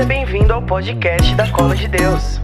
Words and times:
Seja 0.00 0.08
bem-vindo 0.08 0.50
ao 0.54 0.64
podcast 0.64 1.34
da 1.34 1.52
Cola 1.52 1.76
de 1.76 1.86
Deus. 1.86 2.40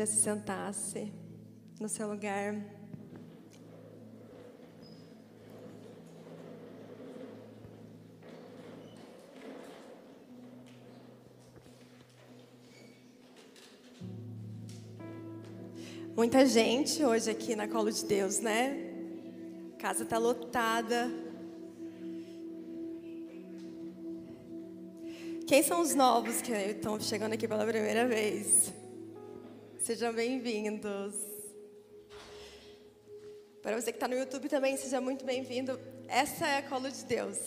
se 0.00 0.16
sentasse 0.16 1.12
no 1.78 1.86
seu 1.86 2.08
lugar. 2.08 2.54
Muita 16.16 16.46
gente 16.46 17.04
hoje 17.04 17.28
aqui 17.28 17.56
na 17.56 17.66
Colo 17.66 17.90
de 17.90 18.04
Deus, 18.04 18.38
né? 18.38 18.76
A 19.74 19.82
casa 19.82 20.04
está 20.04 20.16
lotada. 20.16 21.10
Quem 25.44 25.60
são 25.64 25.80
os 25.80 25.92
novos 25.92 26.40
que 26.40 26.52
estão 26.52 27.00
chegando 27.00 27.32
aqui 27.32 27.48
pela 27.48 27.66
primeira 27.66 28.06
vez? 28.06 28.72
Sejam 29.80 30.12
bem-vindos. 30.12 31.16
Para 33.60 33.80
você 33.80 33.90
que 33.90 33.96
está 33.96 34.06
no 34.06 34.14
YouTube 34.14 34.48
também, 34.48 34.76
seja 34.76 35.00
muito 35.00 35.24
bem-vindo. 35.24 35.80
Essa 36.06 36.46
é 36.46 36.58
a 36.58 36.62
Colo 36.62 36.92
de 36.92 37.04
Deus. 37.06 37.38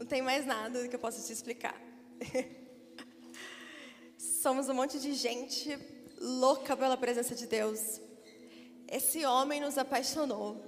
Não 0.00 0.04
tem 0.04 0.20
mais 0.20 0.44
nada 0.44 0.88
que 0.88 0.96
eu 0.96 1.00
possa 1.00 1.24
te 1.24 1.32
explicar. 1.32 1.80
Somos 4.18 4.68
um 4.68 4.74
monte 4.74 4.98
de 4.98 5.14
gente 5.14 5.99
louca 6.20 6.76
pela 6.76 6.96
presença 6.96 7.34
de 7.34 7.46
Deus. 7.46 8.00
Esse 8.86 9.24
homem 9.24 9.60
nos 9.60 9.78
apaixonou. 9.78 10.62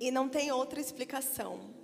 E 0.00 0.10
não 0.10 0.28
tem 0.28 0.52
outra 0.52 0.80
explicação 0.80 1.74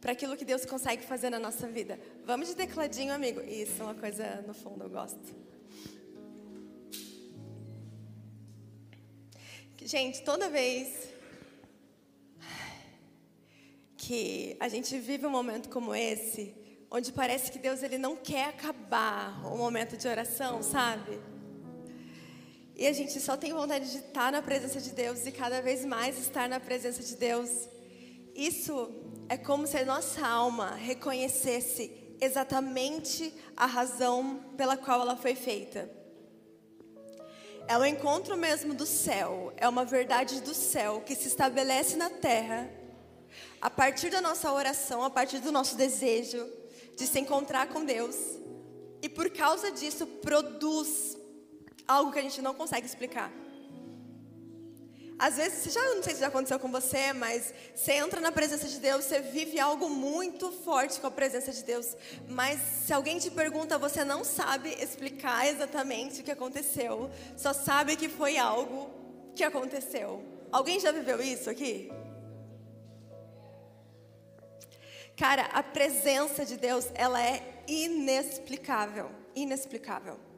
para 0.00 0.12
aquilo 0.12 0.36
que 0.36 0.44
Deus 0.44 0.64
consegue 0.64 1.04
fazer 1.04 1.30
na 1.30 1.38
nossa 1.38 1.68
vida. 1.68 2.00
Vamos 2.24 2.48
de 2.48 2.56
tecladinho, 2.56 3.12
amigo. 3.12 3.40
Isso 3.40 3.80
é 3.80 3.84
uma 3.84 3.94
coisa 3.94 4.42
no 4.46 4.54
fundo 4.54 4.84
eu 4.84 4.90
gosto. 4.90 5.40
Gente, 9.82 10.22
toda 10.22 10.48
vez 10.48 11.08
que 13.96 14.56
a 14.60 14.68
gente 14.68 14.98
vive 14.98 15.26
um 15.26 15.30
momento 15.30 15.68
como 15.68 15.94
esse, 15.94 16.54
onde 16.90 17.12
parece 17.12 17.50
que 17.50 17.58
Deus 17.58 17.82
ele 17.82 17.98
não 17.98 18.16
quer 18.16 18.46
acabar 18.46 19.44
o 19.46 19.56
momento 19.56 19.96
de 19.96 20.08
oração, 20.08 20.62
sabe? 20.62 21.18
E 22.80 22.86
a 22.86 22.94
gente 22.94 23.20
só 23.20 23.36
tem 23.36 23.52
vontade 23.52 23.90
de 23.90 23.98
estar 23.98 24.32
na 24.32 24.40
presença 24.40 24.80
de 24.80 24.92
Deus 24.92 25.26
e 25.26 25.32
cada 25.32 25.60
vez 25.60 25.84
mais 25.84 26.18
estar 26.18 26.48
na 26.48 26.58
presença 26.58 27.02
de 27.02 27.14
Deus. 27.14 27.68
Isso 28.34 28.90
é 29.28 29.36
como 29.36 29.66
se 29.66 29.76
a 29.76 29.84
nossa 29.84 30.26
alma 30.26 30.70
reconhecesse 30.76 31.92
exatamente 32.18 33.34
a 33.54 33.66
razão 33.66 34.42
pela 34.56 34.78
qual 34.78 35.02
ela 35.02 35.14
foi 35.14 35.34
feita. 35.34 35.90
É 37.68 37.76
o 37.76 37.84
encontro 37.84 38.34
mesmo 38.34 38.72
do 38.72 38.86
céu, 38.86 39.52
é 39.58 39.68
uma 39.68 39.84
verdade 39.84 40.40
do 40.40 40.54
céu 40.54 41.02
que 41.04 41.14
se 41.14 41.28
estabelece 41.28 41.96
na 41.96 42.08
terra 42.08 42.70
a 43.60 43.68
partir 43.68 44.08
da 44.08 44.22
nossa 44.22 44.50
oração, 44.50 45.04
a 45.04 45.10
partir 45.10 45.40
do 45.40 45.52
nosso 45.52 45.76
desejo 45.76 46.50
de 46.96 47.06
se 47.06 47.20
encontrar 47.20 47.68
com 47.68 47.84
Deus. 47.84 48.16
E 49.02 49.08
por 49.10 49.28
causa 49.28 49.70
disso 49.70 50.06
produz 50.06 51.19
algo 51.90 52.12
que 52.12 52.18
a 52.18 52.22
gente 52.22 52.40
não 52.40 52.54
consegue 52.54 52.86
explicar. 52.86 53.30
Às 55.18 55.36
vezes, 55.36 55.74
já 55.74 55.82
não 55.94 56.02
sei 56.02 56.14
se 56.14 56.20
já 56.20 56.28
aconteceu 56.28 56.58
com 56.58 56.70
você, 56.72 57.12
mas 57.12 57.52
você 57.74 57.92
entra 57.92 58.20
na 58.20 58.32
presença 58.32 58.66
de 58.66 58.78
Deus, 58.78 59.04
você 59.04 59.20
vive 59.20 59.60
algo 59.60 59.90
muito 59.90 60.50
forte 60.50 60.98
com 60.98 61.08
a 61.08 61.10
presença 61.10 61.52
de 61.52 61.62
Deus. 61.62 61.94
Mas 62.26 62.58
se 62.86 62.92
alguém 62.94 63.18
te 63.18 63.30
pergunta, 63.30 63.76
você 63.76 64.02
não 64.02 64.24
sabe 64.24 64.70
explicar 64.82 65.46
exatamente 65.46 66.20
o 66.20 66.24
que 66.24 66.30
aconteceu, 66.30 67.10
só 67.36 67.52
sabe 67.52 67.96
que 67.96 68.08
foi 68.08 68.38
algo 68.38 68.90
que 69.34 69.44
aconteceu. 69.44 70.24
Alguém 70.50 70.80
já 70.80 70.90
viveu 70.90 71.20
isso 71.20 71.50
aqui? 71.50 71.92
Cara, 75.18 75.42
a 75.52 75.62
presença 75.62 76.46
de 76.46 76.56
Deus, 76.56 76.86
ela 76.94 77.22
é 77.22 77.62
inexplicável, 77.68 79.10
inexplicável. 79.34 80.29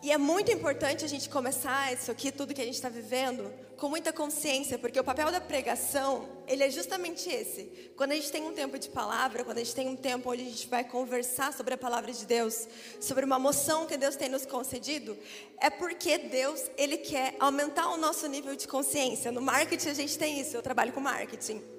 E 0.00 0.12
é 0.12 0.18
muito 0.18 0.52
importante 0.52 1.04
a 1.04 1.08
gente 1.08 1.28
começar 1.28 1.92
isso 1.92 2.08
aqui, 2.10 2.30
tudo 2.30 2.54
que 2.54 2.60
a 2.60 2.64
gente 2.64 2.76
está 2.76 2.88
vivendo, 2.88 3.52
com 3.76 3.88
muita 3.88 4.12
consciência, 4.12 4.78
porque 4.78 4.98
o 4.98 5.02
papel 5.02 5.32
da 5.32 5.40
pregação, 5.40 6.28
ele 6.46 6.62
é 6.62 6.70
justamente 6.70 7.28
esse. 7.28 7.90
Quando 7.96 8.12
a 8.12 8.14
gente 8.14 8.30
tem 8.30 8.42
um 8.44 8.52
tempo 8.52 8.78
de 8.78 8.88
palavra, 8.88 9.42
quando 9.42 9.58
a 9.58 9.64
gente 9.64 9.74
tem 9.74 9.88
um 9.88 9.96
tempo 9.96 10.30
onde 10.30 10.42
a 10.42 10.44
gente 10.44 10.68
vai 10.68 10.84
conversar 10.84 11.52
sobre 11.52 11.74
a 11.74 11.78
palavra 11.78 12.12
de 12.12 12.24
Deus, 12.26 12.68
sobre 13.00 13.24
uma 13.24 13.40
moção 13.40 13.86
que 13.86 13.96
Deus 13.96 14.14
tem 14.14 14.28
nos 14.28 14.46
concedido, 14.46 15.18
é 15.60 15.68
porque 15.68 16.16
Deus, 16.16 16.70
ele 16.76 16.98
quer 16.98 17.34
aumentar 17.40 17.88
o 17.88 17.96
nosso 17.96 18.28
nível 18.28 18.54
de 18.54 18.68
consciência. 18.68 19.32
No 19.32 19.40
marketing 19.40 19.88
a 19.88 19.94
gente 19.94 20.16
tem 20.16 20.40
isso, 20.40 20.56
eu 20.56 20.62
trabalho 20.62 20.92
com 20.92 21.00
marketing. 21.00 21.77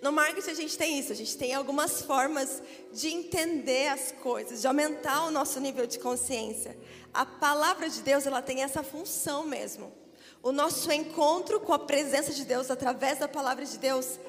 No 0.00 0.12
marketing 0.12 0.50
a 0.50 0.54
gente 0.54 0.78
tem 0.78 0.98
isso, 0.98 1.12
a 1.12 1.14
gente 1.14 1.36
tem 1.36 1.54
algumas 1.54 2.02
formas 2.02 2.62
de 2.92 3.08
entender 3.08 3.88
as 3.88 4.12
coisas, 4.12 4.60
de 4.60 4.66
aumentar 4.66 5.24
o 5.24 5.30
nosso 5.30 5.58
nível 5.58 5.86
de 5.86 5.98
consciência. 5.98 6.78
A 7.12 7.26
palavra 7.26 7.88
de 7.88 8.00
Deus, 8.02 8.26
ela 8.26 8.40
tem 8.40 8.62
essa 8.62 8.82
função 8.82 9.44
mesmo. 9.44 9.92
O 10.40 10.52
nosso 10.52 10.90
encontro 10.92 11.58
com 11.58 11.72
a 11.72 11.78
presença 11.78 12.32
de 12.32 12.44
Deus 12.44 12.70
através 12.70 13.18
da 13.18 13.26
palavra 13.26 13.64
de 13.64 13.76
Deus 13.76 14.20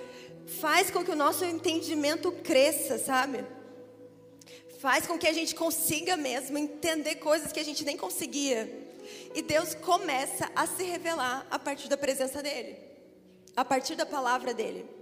faz 0.59 0.90
com 0.90 1.03
que 1.03 1.12
o 1.12 1.16
nosso 1.16 1.46
entendimento 1.46 2.31
cresça, 2.31 2.97
sabe? 2.97 3.46
Faz 4.80 5.06
com 5.06 5.19
que 5.19 5.28
a 5.28 5.34
gente 5.34 5.53
consiga 5.53 6.18
mesmo 6.18 6.57
entender 6.57 7.16
coisas 7.16 7.51
que 7.51 7.59
a 7.59 7.66
gente 7.66 7.86
nem 7.86 7.96
conseguia. 7.96 8.88
E 9.36 9.41
Deus 9.44 9.75
começa 9.75 10.50
a 10.56 10.66
se 10.66 10.84
revelar 10.84 11.46
a 11.51 11.59
partir 11.59 11.90
da 11.90 11.97
presença 11.97 12.41
dele, 12.41 12.78
a 13.56 13.63
partir 13.63 13.96
da 13.96 14.06
palavra 14.06 14.51
dele. 14.51 14.99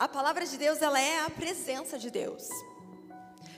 A 0.00 0.08
palavra 0.08 0.46
de 0.46 0.56
Deus, 0.56 0.80
ela 0.80 0.98
é 0.98 1.26
a 1.26 1.28
presença 1.28 1.98
de 1.98 2.10
Deus. 2.10 2.48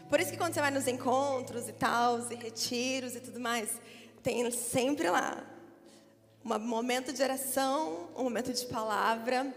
Por 0.09 0.19
isso 0.19 0.33
que 0.33 0.37
quando 0.37 0.53
você 0.53 0.61
vai 0.61 0.73
nos 0.73 0.89
encontros 0.89 1.69
e 1.69 1.73
tal, 1.73 2.19
e 2.33 2.35
retiros 2.35 3.15
e 3.15 3.21
tudo 3.21 3.39
mais, 3.39 3.71
tem 4.25 4.51
sempre 4.51 5.09
lá 5.09 5.41
um 6.45 6.59
momento 6.59 7.13
de 7.13 7.23
oração, 7.23 8.09
um 8.17 8.25
momento 8.25 8.53
de 8.53 8.67
palavra. 8.67 9.55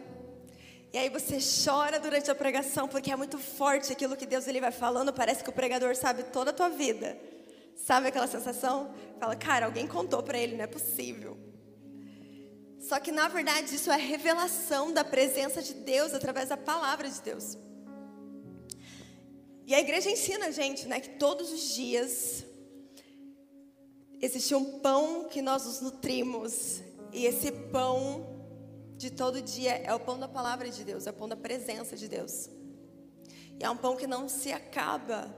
E 0.94 0.97
aí 1.00 1.09
você 1.09 1.40
chora 1.66 2.00
durante 2.00 2.29
a 2.29 2.35
pregação 2.35 2.88
porque 2.88 3.12
é 3.12 3.16
muito 3.16 3.40
forte 3.40 3.91
aquilo 3.91 4.16
que 4.16 4.28
Deus 4.28 4.46
ele 4.47 4.62
vai 4.62 4.72
falando, 4.72 5.12
parece 5.12 5.44
que 5.44 5.50
o 5.50 5.53
pregador 5.53 5.96
sabe 5.96 6.22
toda 6.25 6.52
a 6.52 6.53
tua 6.53 6.69
vida. 6.69 7.17
Sabe 7.75 8.09
aquela 8.09 8.28
sensação? 8.28 8.94
Fala, 9.19 9.35
cara, 9.35 9.66
alguém 9.66 9.88
contou 9.88 10.22
para 10.22 10.38
ele, 10.38 10.56
não 10.56 10.66
é 10.66 10.67
possível. 10.67 11.35
Só 12.88 13.00
que 13.00 13.12
na 13.12 13.28
verdade 13.28 13.73
isso 13.73 13.91
é 13.91 13.97
revelação 13.97 14.94
da 14.94 15.03
presença 15.03 15.59
de 15.59 15.73
Deus 15.73 16.13
através 16.13 16.50
da 16.50 16.57
palavra 16.57 17.09
de 17.09 17.19
Deus. 17.19 17.57
E 19.66 19.73
a 19.73 19.79
igreja 19.79 20.12
ensina 20.12 20.46
a 20.47 20.51
gente, 20.51 20.88
né, 20.88 21.00
que 21.00 21.18
todos 21.18 21.51
os 21.51 21.73
dias 21.73 22.46
existe 24.22 24.53
um 24.53 24.79
pão 24.79 25.28
que 25.28 25.41
nós 25.41 25.66
nos 25.66 25.81
nutrimos. 25.81 26.81
E 27.12 27.25
esse 27.25 27.51
pão 27.51 28.46
de 28.97 29.09
todo 29.09 29.41
dia 29.41 29.78
é 29.78 29.91
o 29.91 30.00
pão 30.00 30.19
da 30.19 30.28
palavra 30.28 30.69
de 30.69 30.84
Deus, 30.84 31.07
é 31.07 31.09
o 31.09 31.13
pão 31.13 31.28
da 31.28 31.35
presença 31.35 31.97
de 31.97 32.07
Deus. 32.07 32.52
E 33.59 33.63
é 33.63 33.69
um 33.69 33.78
pão 33.78 33.96
que 33.96 34.06
não 34.06 34.29
se 34.29 34.52
acaba. 34.52 35.35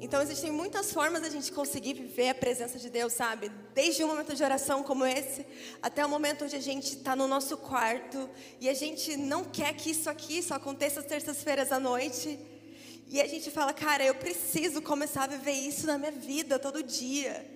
Então 0.00 0.20
existem 0.20 0.50
muitas 0.50 0.92
formas 0.92 1.22
da 1.22 1.28
gente 1.28 1.50
conseguir 1.50 1.94
viver 1.94 2.28
a 2.28 2.34
presença 2.34 2.78
de 2.78 2.90
Deus, 2.90 3.12
sabe? 3.12 3.50
Desde 3.74 4.04
um 4.04 4.08
momento 4.08 4.34
de 4.34 4.42
oração 4.42 4.82
como 4.82 5.06
esse, 5.06 5.44
até 5.82 6.04
o 6.04 6.08
momento 6.08 6.44
onde 6.44 6.54
a 6.54 6.60
gente 6.60 6.96
está 6.96 7.16
no 7.16 7.26
nosso 7.26 7.56
quarto 7.56 8.28
e 8.60 8.68
a 8.68 8.74
gente 8.74 9.16
não 9.16 9.44
quer 9.44 9.74
que 9.74 9.90
isso 9.90 10.10
aqui 10.10 10.42
só 10.42 10.54
aconteça 10.54 11.00
às 11.00 11.06
terças-feiras 11.06 11.72
à 11.72 11.80
noite. 11.80 12.38
E 13.08 13.20
a 13.20 13.26
gente 13.26 13.50
fala, 13.50 13.72
cara, 13.72 14.04
eu 14.04 14.14
preciso 14.14 14.82
começar 14.82 15.24
a 15.24 15.26
viver 15.28 15.52
isso 15.52 15.86
na 15.86 15.96
minha 15.96 16.12
vida 16.12 16.58
todo 16.58 16.82
dia. 16.82 17.54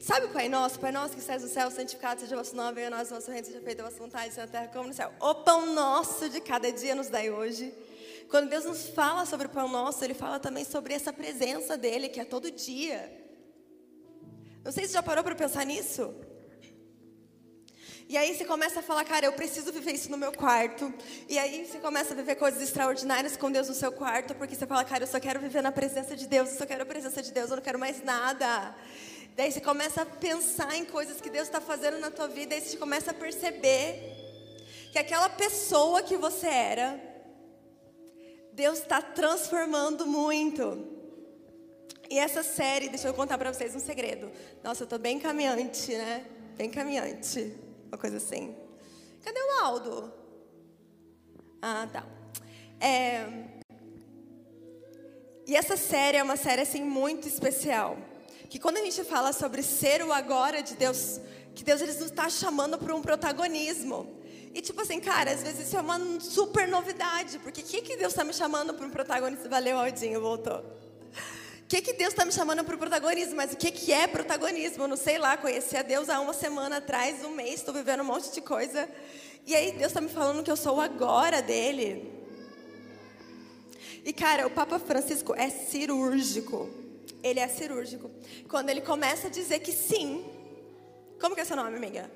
Sabe 0.00 0.26
o 0.26 0.28
Pai 0.28 0.50
Nosso? 0.50 0.78
Pai 0.78 0.92
Nosso 0.92 1.14
que 1.14 1.20
estás 1.20 1.42
no 1.42 1.48
céu, 1.48 1.70
santificado 1.70 2.20
seja 2.20 2.34
o 2.34 2.38
vosso 2.38 2.54
nome, 2.54 2.74
venha 2.74 2.90
nós 2.90 3.10
o 3.10 3.14
vosso 3.14 3.30
reino, 3.30 3.46
seja 3.46 3.60
feita 3.62 3.82
a 3.82 3.86
vossa 3.86 3.96
vontade, 3.96 4.34
seja 4.34 4.42
na 4.42 4.52
terra 4.52 4.68
como 4.68 4.88
no 4.88 4.94
céu. 4.94 5.10
O 5.18 5.34
pão 5.36 5.72
nosso 5.72 6.28
de 6.28 6.40
cada 6.42 6.70
dia 6.70 6.94
nos 6.94 7.08
dai 7.08 7.30
hoje. 7.30 7.72
Quando 8.28 8.48
Deus 8.48 8.64
nos 8.64 8.88
fala 8.88 9.24
sobre 9.24 9.46
o 9.46 9.50
pão 9.50 9.68
nosso, 9.68 10.04
Ele 10.04 10.14
fala 10.14 10.38
também 10.38 10.64
sobre 10.64 10.94
essa 10.94 11.12
presença 11.12 11.76
dEle, 11.76 12.08
que 12.08 12.20
é 12.20 12.24
todo 12.24 12.50
dia. 12.50 13.12
Não 14.64 14.72
sei 14.72 14.86
se 14.86 14.92
já 14.94 15.02
parou 15.02 15.22
para 15.22 15.34
pensar 15.34 15.64
nisso. 15.64 16.12
E 18.08 18.16
aí 18.16 18.36
você 18.36 18.44
começa 18.44 18.78
a 18.78 18.82
falar, 18.82 19.04
cara, 19.04 19.26
eu 19.26 19.32
preciso 19.32 19.72
viver 19.72 19.92
isso 19.92 20.10
no 20.10 20.16
meu 20.16 20.32
quarto. 20.32 20.94
E 21.28 21.38
aí 21.38 21.66
você 21.66 21.78
começa 21.78 22.12
a 22.12 22.16
viver 22.16 22.36
coisas 22.36 22.62
extraordinárias 22.62 23.36
com 23.36 23.50
Deus 23.50 23.68
no 23.68 23.74
seu 23.74 23.90
quarto, 23.90 24.32
porque 24.34 24.54
você 24.54 24.64
fala, 24.64 24.84
cara, 24.84 25.02
eu 25.02 25.08
só 25.08 25.18
quero 25.18 25.40
viver 25.40 25.60
na 25.60 25.72
presença 25.72 26.14
de 26.14 26.28
Deus, 26.28 26.50
eu 26.50 26.58
só 26.58 26.66
quero 26.66 26.82
a 26.82 26.86
presença 26.86 27.20
de 27.20 27.32
Deus, 27.32 27.50
eu 27.50 27.56
não 27.56 27.62
quero 27.62 27.80
mais 27.80 28.04
nada. 28.04 28.76
Daí 29.34 29.50
você 29.50 29.60
começa 29.60 30.02
a 30.02 30.06
pensar 30.06 30.76
em 30.76 30.84
coisas 30.84 31.20
que 31.20 31.28
Deus 31.28 31.48
está 31.48 31.60
fazendo 31.60 31.98
na 31.98 32.10
tua 32.10 32.28
vida, 32.28 32.54
e 32.54 32.60
você 32.60 32.76
começa 32.76 33.10
a 33.10 33.14
perceber 33.14 34.14
que 34.92 34.98
aquela 34.98 35.28
pessoa 35.28 36.00
que 36.00 36.16
você 36.16 36.46
era, 36.46 37.15
Deus 38.56 38.78
está 38.78 39.02
transformando 39.02 40.06
muito. 40.06 40.88
E 42.08 42.18
essa 42.18 42.42
série, 42.42 42.88
deixa 42.88 43.06
eu 43.06 43.12
contar 43.12 43.36
para 43.36 43.52
vocês 43.52 43.74
um 43.74 43.78
segredo. 43.78 44.32
Nossa, 44.64 44.84
eu 44.84 44.86
tô 44.86 44.96
bem 44.96 45.18
caminhante, 45.18 45.94
né? 45.94 46.24
Bem 46.56 46.70
caminhante. 46.70 47.54
Uma 47.88 47.98
coisa 47.98 48.16
assim. 48.16 48.56
Cadê 49.22 49.38
o 49.38 49.62
Aldo? 49.62 50.10
Ah, 51.60 51.86
tá. 51.92 52.06
É... 52.80 53.26
E 55.46 55.54
essa 55.54 55.76
série 55.76 56.16
é 56.16 56.22
uma 56.22 56.36
série 56.38 56.62
assim 56.62 56.82
muito 56.82 57.28
especial. 57.28 57.98
Que 58.48 58.58
quando 58.58 58.78
a 58.78 58.84
gente 58.84 59.04
fala 59.04 59.34
sobre 59.34 59.62
ser 59.62 60.02
o 60.02 60.14
agora 60.14 60.62
de 60.62 60.76
Deus, 60.76 61.20
que 61.54 61.62
Deus 61.62 61.82
ele 61.82 61.92
nos 61.92 62.06
está 62.06 62.30
chamando 62.30 62.78
para 62.78 62.96
um 62.96 63.02
protagonismo. 63.02 64.16
E 64.56 64.62
tipo 64.62 64.80
assim, 64.80 64.98
cara, 65.00 65.32
às 65.32 65.42
vezes 65.42 65.66
isso 65.66 65.76
é 65.76 65.80
uma 65.82 66.00
super 66.18 66.66
novidade, 66.66 67.38
porque 67.40 67.60
o 67.60 67.64
que, 67.64 67.82
que 67.82 67.94
Deus 67.94 68.14
está 68.14 68.24
me 68.24 68.32
chamando 68.32 68.72
para 68.72 68.86
um 68.86 68.90
protagonista? 68.90 69.50
Valeu, 69.50 69.78
Aldinho, 69.78 70.18
voltou. 70.18 70.60
O 70.60 71.68
que, 71.68 71.82
que 71.82 71.92
Deus 71.92 72.14
está 72.14 72.24
me 72.24 72.32
chamando 72.32 72.64
para 72.64 72.74
o 72.74 72.78
protagonismo? 72.78 73.36
Mas 73.36 73.52
o 73.52 73.56
que, 73.58 73.70
que 73.70 73.92
é 73.92 74.06
protagonismo? 74.06 74.84
Eu 74.84 74.88
não 74.88 74.96
sei 74.96 75.18
lá, 75.18 75.36
conheci 75.36 75.76
a 75.76 75.82
Deus 75.82 76.08
há 76.08 76.18
uma 76.20 76.32
semana 76.32 76.78
atrás, 76.78 77.22
um 77.22 77.32
mês, 77.32 77.56
estou 77.56 77.74
vivendo 77.74 78.00
um 78.00 78.04
monte 78.04 78.32
de 78.32 78.40
coisa. 78.40 78.88
E 79.44 79.54
aí 79.54 79.72
Deus 79.72 79.88
está 79.88 80.00
me 80.00 80.08
falando 80.08 80.42
que 80.42 80.50
eu 80.50 80.56
sou 80.56 80.80
agora 80.80 81.42
dele. 81.42 82.10
E 84.06 84.10
cara, 84.10 84.46
o 84.46 84.50
Papa 84.50 84.78
Francisco 84.78 85.34
é 85.34 85.50
cirúrgico. 85.50 86.70
Ele 87.22 87.40
é 87.40 87.48
cirúrgico. 87.48 88.10
Quando 88.48 88.70
ele 88.70 88.80
começa 88.80 89.26
a 89.26 89.30
dizer 89.30 89.58
que 89.58 89.72
sim. 89.72 90.24
Como 91.20 91.34
que 91.34 91.42
é 91.42 91.44
seu 91.44 91.56
nome, 91.56 91.76
amiga? 91.76 92.10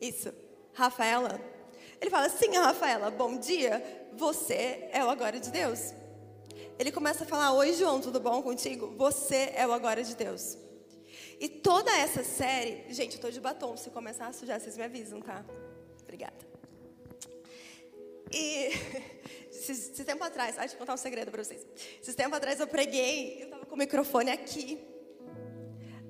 Isso. 0.00 0.32
Rafaela. 0.74 1.56
Ele 2.00 2.10
fala: 2.10 2.28
Sim, 2.28 2.56
Rafaela, 2.56 3.10
bom 3.10 3.36
dia. 3.38 3.82
Você 4.12 4.88
é 4.92 5.04
o 5.04 5.10
agora 5.10 5.38
de 5.38 5.50
Deus. 5.50 5.92
Ele 6.78 6.92
começa 6.92 7.24
a 7.24 7.26
falar: 7.26 7.52
Oi, 7.52 7.72
João, 7.72 8.00
tudo 8.00 8.20
bom 8.20 8.42
contigo? 8.42 8.94
Você 8.96 9.52
é 9.54 9.66
o 9.66 9.72
agora 9.72 10.02
de 10.02 10.14
Deus. 10.14 10.56
E 11.40 11.48
toda 11.48 11.90
essa 11.96 12.24
série, 12.24 12.92
gente, 12.92 13.16
eu 13.16 13.20
tô 13.20 13.30
de 13.30 13.40
batom. 13.40 13.76
Se 13.76 13.90
começar 13.90 14.26
a 14.26 14.32
sujar, 14.32 14.60
vocês 14.60 14.76
me 14.76 14.84
avisam, 14.84 15.20
tá? 15.20 15.44
Obrigada. 16.02 16.36
E 18.32 18.70
esse, 19.50 20.04
tempo 20.04 20.22
atrás, 20.24 20.56
deixa 20.56 20.74
eu 20.74 20.78
contar 20.78 20.94
um 20.94 20.98
segredo 20.98 21.30
para 21.30 21.42
vocês. 21.42 21.64
Esse 22.02 22.14
tempo 22.14 22.34
atrás 22.34 22.60
eu 22.60 22.66
preguei, 22.66 23.44
eu 23.44 23.50
tava 23.50 23.66
com 23.66 23.74
o 23.74 23.78
microfone 23.78 24.30
aqui. 24.30 24.78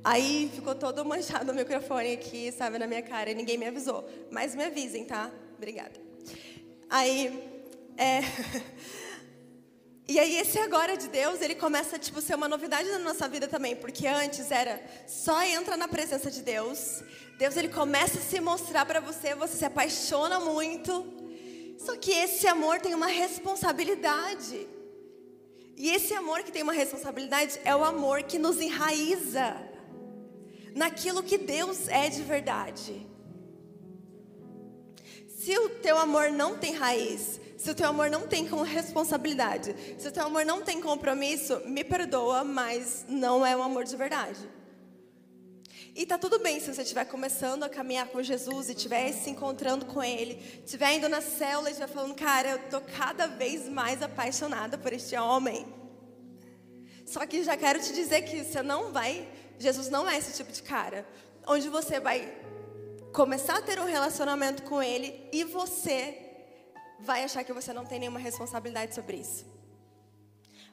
Aí 0.02 0.50
ficou 0.54 0.74
todo 0.74 1.04
manchado 1.04 1.52
o 1.52 1.54
microfone 1.54 2.14
aqui, 2.14 2.50
sabe, 2.52 2.78
na 2.78 2.86
minha 2.86 3.02
cara, 3.02 3.30
e 3.30 3.34
ninguém 3.34 3.58
me 3.58 3.66
avisou. 3.66 4.08
Mas 4.30 4.54
me 4.54 4.64
avisem, 4.64 5.04
tá? 5.04 5.30
Obrigada. 5.58 6.00
Aí, 6.88 7.36
é. 7.96 8.20
E 10.10 10.18
aí 10.18 10.36
esse 10.36 10.58
agora 10.58 10.96
de 10.96 11.06
Deus, 11.06 11.42
ele 11.42 11.54
começa 11.54 11.98
tipo 11.98 12.22
ser 12.22 12.34
uma 12.34 12.48
novidade 12.48 12.88
na 12.88 12.98
nossa 12.98 13.28
vida 13.28 13.46
também, 13.46 13.76
porque 13.76 14.06
antes 14.06 14.50
era 14.50 14.80
só 15.06 15.42
entra 15.42 15.76
na 15.76 15.86
presença 15.86 16.30
de 16.30 16.40
Deus. 16.40 17.02
Deus 17.36 17.58
ele 17.58 17.68
começa 17.68 18.18
a 18.18 18.22
se 18.22 18.40
mostrar 18.40 18.86
para 18.86 19.00
você, 19.00 19.34
você 19.34 19.58
se 19.58 19.66
apaixona 19.66 20.40
muito. 20.40 21.04
Só 21.76 21.94
que 21.94 22.10
esse 22.10 22.46
amor 22.46 22.80
tem 22.80 22.94
uma 22.94 23.08
responsabilidade. 23.08 24.66
E 25.76 25.90
esse 25.90 26.14
amor 26.14 26.42
que 26.42 26.52
tem 26.52 26.62
uma 26.62 26.72
responsabilidade 26.72 27.60
é 27.62 27.76
o 27.76 27.84
amor 27.84 28.22
que 28.22 28.38
nos 28.38 28.62
enraiza 28.62 29.56
naquilo 30.74 31.22
que 31.22 31.36
Deus 31.36 31.86
é 31.88 32.08
de 32.08 32.22
verdade. 32.22 33.07
Se 35.48 35.56
o 35.56 35.70
teu 35.70 35.96
amor 35.96 36.30
não 36.30 36.58
tem 36.58 36.74
raiz, 36.74 37.40
se 37.56 37.70
o 37.70 37.74
teu 37.74 37.88
amor 37.88 38.10
não 38.10 38.26
tem 38.26 38.46
responsabilidade, 38.64 39.74
se 39.98 40.06
o 40.06 40.12
teu 40.12 40.26
amor 40.26 40.44
não 40.44 40.60
tem 40.60 40.78
compromisso, 40.78 41.62
me 41.64 41.82
perdoa, 41.82 42.44
mas 42.44 43.06
não 43.08 43.46
é 43.46 43.56
um 43.56 43.62
amor 43.62 43.84
de 43.84 43.96
verdade. 43.96 44.38
E 45.96 46.04
tá 46.04 46.18
tudo 46.18 46.38
bem 46.38 46.60
se 46.60 46.74
você 46.74 46.82
estiver 46.82 47.06
começando 47.06 47.62
a 47.62 47.68
caminhar 47.70 48.08
com 48.08 48.22
Jesus 48.22 48.68
e 48.68 48.72
estiver 48.72 49.10
se 49.12 49.30
encontrando 49.30 49.86
com 49.86 50.04
Ele, 50.04 50.38
estiver 50.62 50.92
indo 50.92 51.08
na 51.08 51.22
célula 51.22 51.70
e 51.70 51.72
estiver 51.72 51.88
falando, 51.88 52.14
cara, 52.14 52.50
eu 52.50 52.58
tô 52.68 52.82
cada 52.82 53.26
vez 53.26 53.66
mais 53.70 54.02
apaixonada 54.02 54.76
por 54.76 54.92
este 54.92 55.16
homem. 55.16 55.66
Só 57.06 57.24
que 57.24 57.42
já 57.42 57.56
quero 57.56 57.80
te 57.80 57.94
dizer 57.94 58.20
que 58.20 58.44
você 58.44 58.62
não 58.62 58.92
vai, 58.92 59.26
Jesus 59.58 59.88
não 59.88 60.06
é 60.06 60.18
esse 60.18 60.36
tipo 60.36 60.52
de 60.52 60.62
cara, 60.62 61.08
onde 61.46 61.70
você 61.70 61.98
vai 61.98 62.36
começar 63.12 63.58
a 63.58 63.62
ter 63.62 63.78
um 63.78 63.84
relacionamento 63.84 64.62
com 64.64 64.82
Ele 64.82 65.28
e 65.32 65.44
você 65.44 66.26
vai 67.00 67.24
achar 67.24 67.44
que 67.44 67.52
você 67.52 67.72
não 67.72 67.84
tem 67.84 67.98
nenhuma 67.98 68.18
responsabilidade 68.18 68.94
sobre 68.94 69.18
isso. 69.18 69.46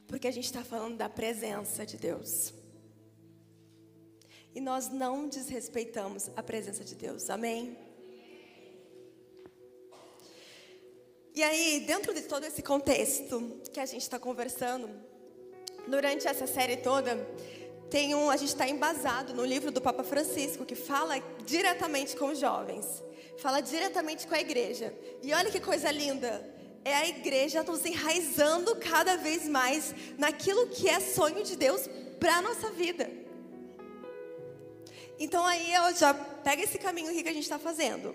Porque 0.06 0.28
a 0.28 0.30
gente 0.30 0.44
está 0.44 0.62
falando 0.62 0.96
da 0.96 1.08
presença 1.08 1.84
de 1.84 1.96
Deus. 1.96 2.52
E 4.54 4.60
nós 4.60 4.88
não 4.88 5.28
desrespeitamos 5.28 6.30
a 6.34 6.42
presença 6.42 6.84
de 6.84 6.94
Deus, 6.94 7.28
amém? 7.28 7.76
E 11.34 11.42
aí, 11.42 11.80
dentro 11.80 12.14
de 12.14 12.22
todo 12.22 12.44
esse 12.44 12.62
contexto 12.62 13.60
que 13.70 13.78
a 13.78 13.84
gente 13.84 14.00
está 14.00 14.18
conversando, 14.18 14.88
durante 15.86 16.26
essa 16.26 16.46
série 16.46 16.78
toda, 16.78 17.14
tem 17.90 18.14
um, 18.14 18.30
a 18.30 18.36
gente 18.36 18.48
está 18.48 18.68
embasado 18.68 19.32
no 19.34 19.44
livro 19.44 19.70
do 19.70 19.80
Papa 19.80 20.02
Francisco, 20.02 20.64
que 20.64 20.74
fala 20.74 21.14
diretamente 21.44 22.16
com 22.16 22.26
os 22.26 22.38
jovens 22.38 23.04
fala 23.36 23.60
diretamente 23.60 24.26
com 24.26 24.34
a 24.34 24.40
igreja. 24.40 24.94
E 25.22 25.32
olha 25.32 25.50
que 25.50 25.60
coisa 25.60 25.90
linda. 25.90 26.54
É 26.84 26.94
a 26.94 27.08
igreja 27.08 27.62
nos 27.64 27.84
enraizando 27.84 28.76
cada 28.76 29.16
vez 29.16 29.48
mais 29.48 29.94
naquilo 30.16 30.68
que 30.68 30.88
é 30.88 31.00
sonho 31.00 31.42
de 31.42 31.56
Deus 31.56 31.88
para 32.20 32.36
a 32.36 32.42
nossa 32.42 32.70
vida. 32.70 33.10
Então 35.18 35.44
aí 35.44 35.74
eu 35.74 35.94
já 35.96 36.14
pega 36.14 36.62
esse 36.62 36.78
caminho 36.78 37.10
aqui 37.10 37.22
que 37.22 37.28
a 37.28 37.32
gente 37.32 37.42
está 37.42 37.58
fazendo. 37.58 38.14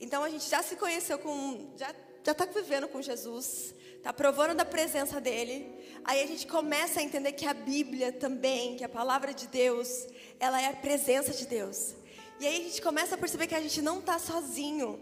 Então 0.00 0.24
a 0.24 0.28
gente 0.28 0.48
já 0.48 0.62
se 0.62 0.74
conheceu 0.74 1.18
com, 1.18 1.72
já 1.76 1.94
já 2.24 2.32
está 2.32 2.46
vivendo 2.46 2.88
com 2.88 3.02
Jesus, 3.02 3.74
está 3.96 4.10
provando 4.10 4.54
da 4.54 4.64
presença 4.64 5.20
dele. 5.20 5.70
Aí 6.02 6.22
a 6.22 6.26
gente 6.26 6.46
começa 6.46 6.98
a 7.00 7.02
entender 7.02 7.32
que 7.32 7.46
a 7.46 7.52
Bíblia 7.52 8.12
também, 8.12 8.76
que 8.76 8.84
a 8.84 8.88
palavra 8.88 9.34
de 9.34 9.46
Deus, 9.46 10.06
ela 10.40 10.60
é 10.60 10.68
a 10.68 10.72
presença 10.72 11.32
de 11.32 11.46
Deus. 11.46 11.94
E 12.40 12.46
aí 12.46 12.60
a 12.60 12.64
gente 12.64 12.80
começa 12.80 13.14
a 13.14 13.18
perceber 13.18 13.46
que 13.46 13.54
a 13.54 13.60
gente 13.60 13.82
não 13.82 13.98
está 13.98 14.18
sozinho, 14.18 14.98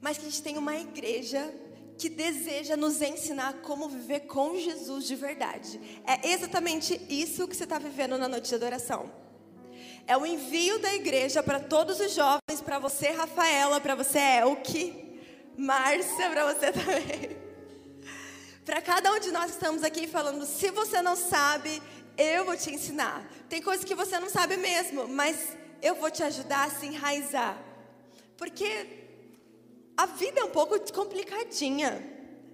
mas 0.00 0.18
que 0.18 0.26
a 0.26 0.28
gente 0.28 0.42
tem 0.42 0.58
uma 0.58 0.76
igreja 0.76 1.52
que 1.96 2.10
deseja 2.10 2.76
nos 2.76 3.00
ensinar 3.00 3.62
como 3.62 3.88
viver 3.88 4.20
com 4.20 4.54
Jesus 4.58 5.06
de 5.06 5.14
verdade. 5.14 5.80
É 6.06 6.28
exatamente 6.28 7.00
isso 7.08 7.48
que 7.48 7.56
você 7.56 7.64
está 7.64 7.78
vivendo 7.78 8.18
na 8.18 8.28
noite 8.28 8.50
de 8.50 8.54
adoração. 8.54 9.10
É 10.06 10.14
o 10.14 10.26
envio 10.26 10.78
da 10.78 10.94
igreja 10.94 11.42
para 11.42 11.58
todos 11.58 11.98
os 12.00 12.12
jovens, 12.12 12.60
para 12.62 12.78
você, 12.78 13.08
Rafaela, 13.12 13.80
para 13.80 13.94
você, 13.94 14.18
Elke, 14.18 15.05
Márcia, 15.56 16.30
para 16.30 16.52
você 16.52 16.70
também. 16.72 17.36
Para 18.64 18.82
cada 18.82 19.12
um 19.12 19.20
de 19.20 19.30
nós 19.30 19.52
estamos 19.52 19.82
aqui 19.82 20.06
falando, 20.06 20.44
se 20.44 20.70
você 20.70 21.00
não 21.00 21.16
sabe, 21.16 21.80
eu 22.18 22.44
vou 22.44 22.56
te 22.56 22.70
ensinar. 22.70 23.24
Tem 23.48 23.62
coisas 23.62 23.84
que 23.84 23.94
você 23.94 24.18
não 24.18 24.28
sabe 24.28 24.56
mesmo, 24.56 25.06
mas 25.06 25.56
eu 25.80 25.94
vou 25.94 26.10
te 26.10 26.22
ajudar 26.22 26.66
a 26.66 26.70
se 26.70 26.86
enraizar. 26.86 27.56
Porque 28.36 28.86
a 29.96 30.06
vida 30.06 30.40
é 30.40 30.44
um 30.44 30.50
pouco 30.50 30.78
complicadinha. 30.92 32.02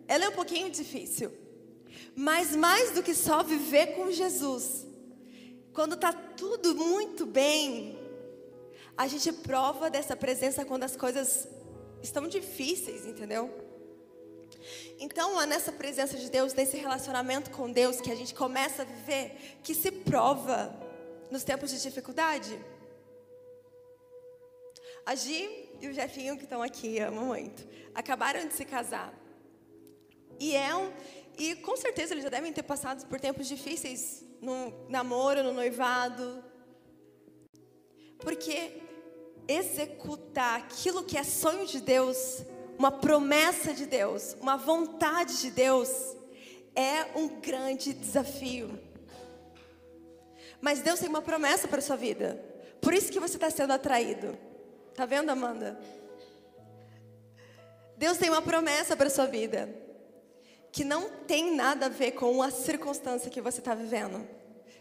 Ela 0.06 0.26
é 0.26 0.28
um 0.28 0.32
pouquinho 0.32 0.70
difícil. 0.70 1.32
Mas 2.14 2.54
mais 2.54 2.90
do 2.90 3.02
que 3.02 3.14
só 3.14 3.42
viver 3.42 3.94
com 3.94 4.10
Jesus, 4.10 4.86
quando 5.72 5.94
está 5.94 6.12
tudo 6.12 6.74
muito 6.74 7.24
bem, 7.24 7.98
a 8.96 9.06
gente 9.06 9.32
prova 9.32 9.88
dessa 9.88 10.14
presença 10.14 10.64
quando 10.64 10.84
as 10.84 10.94
coisas 10.94 11.48
estão 12.02 12.26
difíceis, 12.26 13.06
entendeu? 13.06 13.50
Então, 14.98 15.40
é 15.40 15.46
nessa 15.46 15.72
presença 15.72 16.16
de 16.16 16.30
Deus, 16.30 16.54
nesse 16.54 16.76
relacionamento 16.76 17.50
com 17.50 17.70
Deus 17.70 18.00
que 18.00 18.10
a 18.10 18.14
gente 18.14 18.34
começa 18.34 18.82
a 18.82 18.84
viver, 18.84 19.58
que 19.62 19.74
se 19.74 19.90
prova 19.90 20.74
nos 21.30 21.42
tempos 21.42 21.70
de 21.70 21.80
dificuldade. 21.80 22.58
A 25.04 25.14
Gi 25.14 25.68
e 25.80 25.88
o 25.88 25.92
Jefinho, 25.92 26.36
que 26.36 26.44
estão 26.44 26.62
aqui, 26.62 27.00
amo 27.00 27.22
muito, 27.22 27.66
acabaram 27.94 28.46
de 28.46 28.54
se 28.54 28.64
casar. 28.64 29.12
E 30.38 30.54
é 30.54 30.74
um, 30.74 30.92
e 31.36 31.56
com 31.56 31.76
certeza 31.76 32.14
eles 32.14 32.24
já 32.24 32.30
devem 32.30 32.52
ter 32.52 32.62
passado 32.62 33.06
por 33.06 33.18
tempos 33.18 33.48
difíceis 33.48 34.24
no 34.40 34.88
namoro, 34.88 35.42
no 35.42 35.52
noivado. 35.52 36.44
Porque 38.18 38.80
executar 39.48 40.58
aquilo 40.58 41.04
que 41.04 41.18
é 41.18 41.24
sonho 41.24 41.66
de 41.66 41.80
Deus, 41.80 42.42
uma 42.78 42.90
promessa 42.90 43.72
de 43.72 43.86
Deus, 43.86 44.36
uma 44.40 44.56
vontade 44.56 45.40
de 45.40 45.50
Deus, 45.50 45.88
é 46.74 47.16
um 47.16 47.40
grande 47.40 47.92
desafio. 47.92 48.78
Mas 50.60 50.80
Deus 50.80 51.00
tem 51.00 51.08
uma 51.08 51.22
promessa 51.22 51.66
para 51.66 51.80
sua 51.80 51.96
vida. 51.96 52.42
Por 52.80 52.94
isso 52.94 53.12
que 53.12 53.20
você 53.20 53.36
está 53.36 53.50
sendo 53.50 53.72
atraído. 53.72 54.38
Tá 54.94 55.04
vendo, 55.04 55.30
Amanda? 55.30 55.78
Deus 57.96 58.18
tem 58.18 58.30
uma 58.30 58.42
promessa 58.42 58.96
para 58.96 59.10
sua 59.10 59.26
vida. 59.26 59.68
Que 60.70 60.84
não 60.84 61.10
tem 61.26 61.54
nada 61.54 61.86
a 61.86 61.88
ver 61.88 62.12
com 62.12 62.42
a 62.42 62.50
circunstância 62.50 63.30
que 63.30 63.40
você 63.40 63.58
está 63.58 63.74
vivendo. 63.74 64.26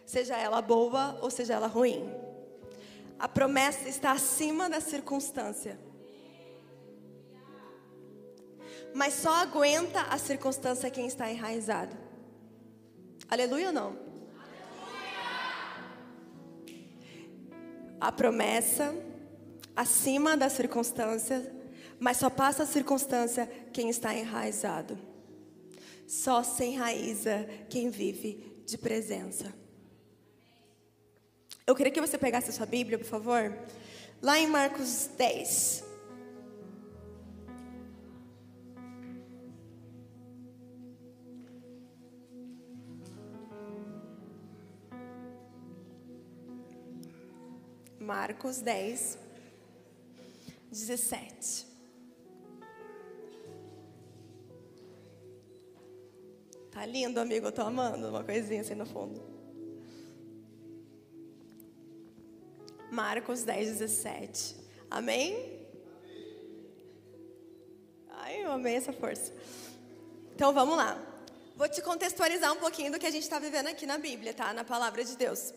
Seja 0.05 0.37
ela 0.37 0.61
boa 0.61 1.19
ou 1.21 1.29
seja 1.29 1.53
ela 1.53 1.67
ruim. 1.67 2.09
A 3.21 3.27
promessa 3.27 3.87
está 3.87 4.13
acima 4.13 4.67
da 4.67 4.81
circunstância. 4.81 5.79
Mas 8.95 9.13
só 9.13 9.31
aguenta 9.35 10.01
a 10.01 10.17
circunstância 10.17 10.89
quem 10.89 11.05
está 11.05 11.31
enraizado. 11.31 11.95
Aleluia 13.29 13.67
ou 13.67 13.73
não? 13.73 13.99
A 17.99 18.11
promessa 18.11 18.91
acima 19.75 20.35
da 20.35 20.49
circunstância, 20.49 21.53
mas 21.99 22.17
só 22.17 22.27
passa 22.27 22.63
a 22.63 22.65
circunstância 22.65 23.45
quem 23.71 23.91
está 23.91 24.15
enraizado. 24.15 24.97
Só 26.07 26.41
se 26.41 26.65
enraiza 26.65 27.47
quem 27.69 27.91
vive 27.91 28.63
de 28.65 28.79
presença. 28.79 29.60
Eu 31.65 31.75
queria 31.75 31.91
que 31.91 32.01
você 32.01 32.17
pegasse 32.17 32.49
a 32.49 32.53
sua 32.53 32.65
Bíblia, 32.65 32.97
por 32.97 33.05
favor. 33.05 33.55
Lá 34.21 34.39
em 34.39 34.47
Marcos 34.47 35.09
10. 35.17 35.91
Marcos 47.99 48.59
10, 48.61 49.17
17. 50.71 51.67
Tá 56.71 56.85
lindo, 56.85 57.19
amigo. 57.19 57.47
Eu 57.47 57.51
tô 57.51 57.61
amando 57.61 58.09
uma 58.09 58.23
coisinha 58.23 58.61
assim 58.61 58.75
no 58.75 58.85
fundo. 58.85 59.30
Marcos 62.91 63.43
10, 63.43 63.79
17. 63.79 64.57
Amém? 64.89 65.65
Ai, 68.09 68.43
eu 68.43 68.51
amei 68.51 68.75
essa 68.75 68.91
força. 68.91 69.33
Então 70.35 70.53
vamos 70.53 70.75
lá. 70.75 71.01
Vou 71.55 71.69
te 71.69 71.81
contextualizar 71.81 72.51
um 72.51 72.57
pouquinho 72.57 72.91
do 72.91 72.99
que 72.99 73.05
a 73.05 73.09
gente 73.09 73.23
está 73.23 73.39
vivendo 73.39 73.67
aqui 73.67 73.85
na 73.85 73.97
Bíblia, 73.97 74.33
tá? 74.33 74.53
Na 74.53 74.65
palavra 74.65 75.05
de 75.05 75.15
Deus. 75.15 75.53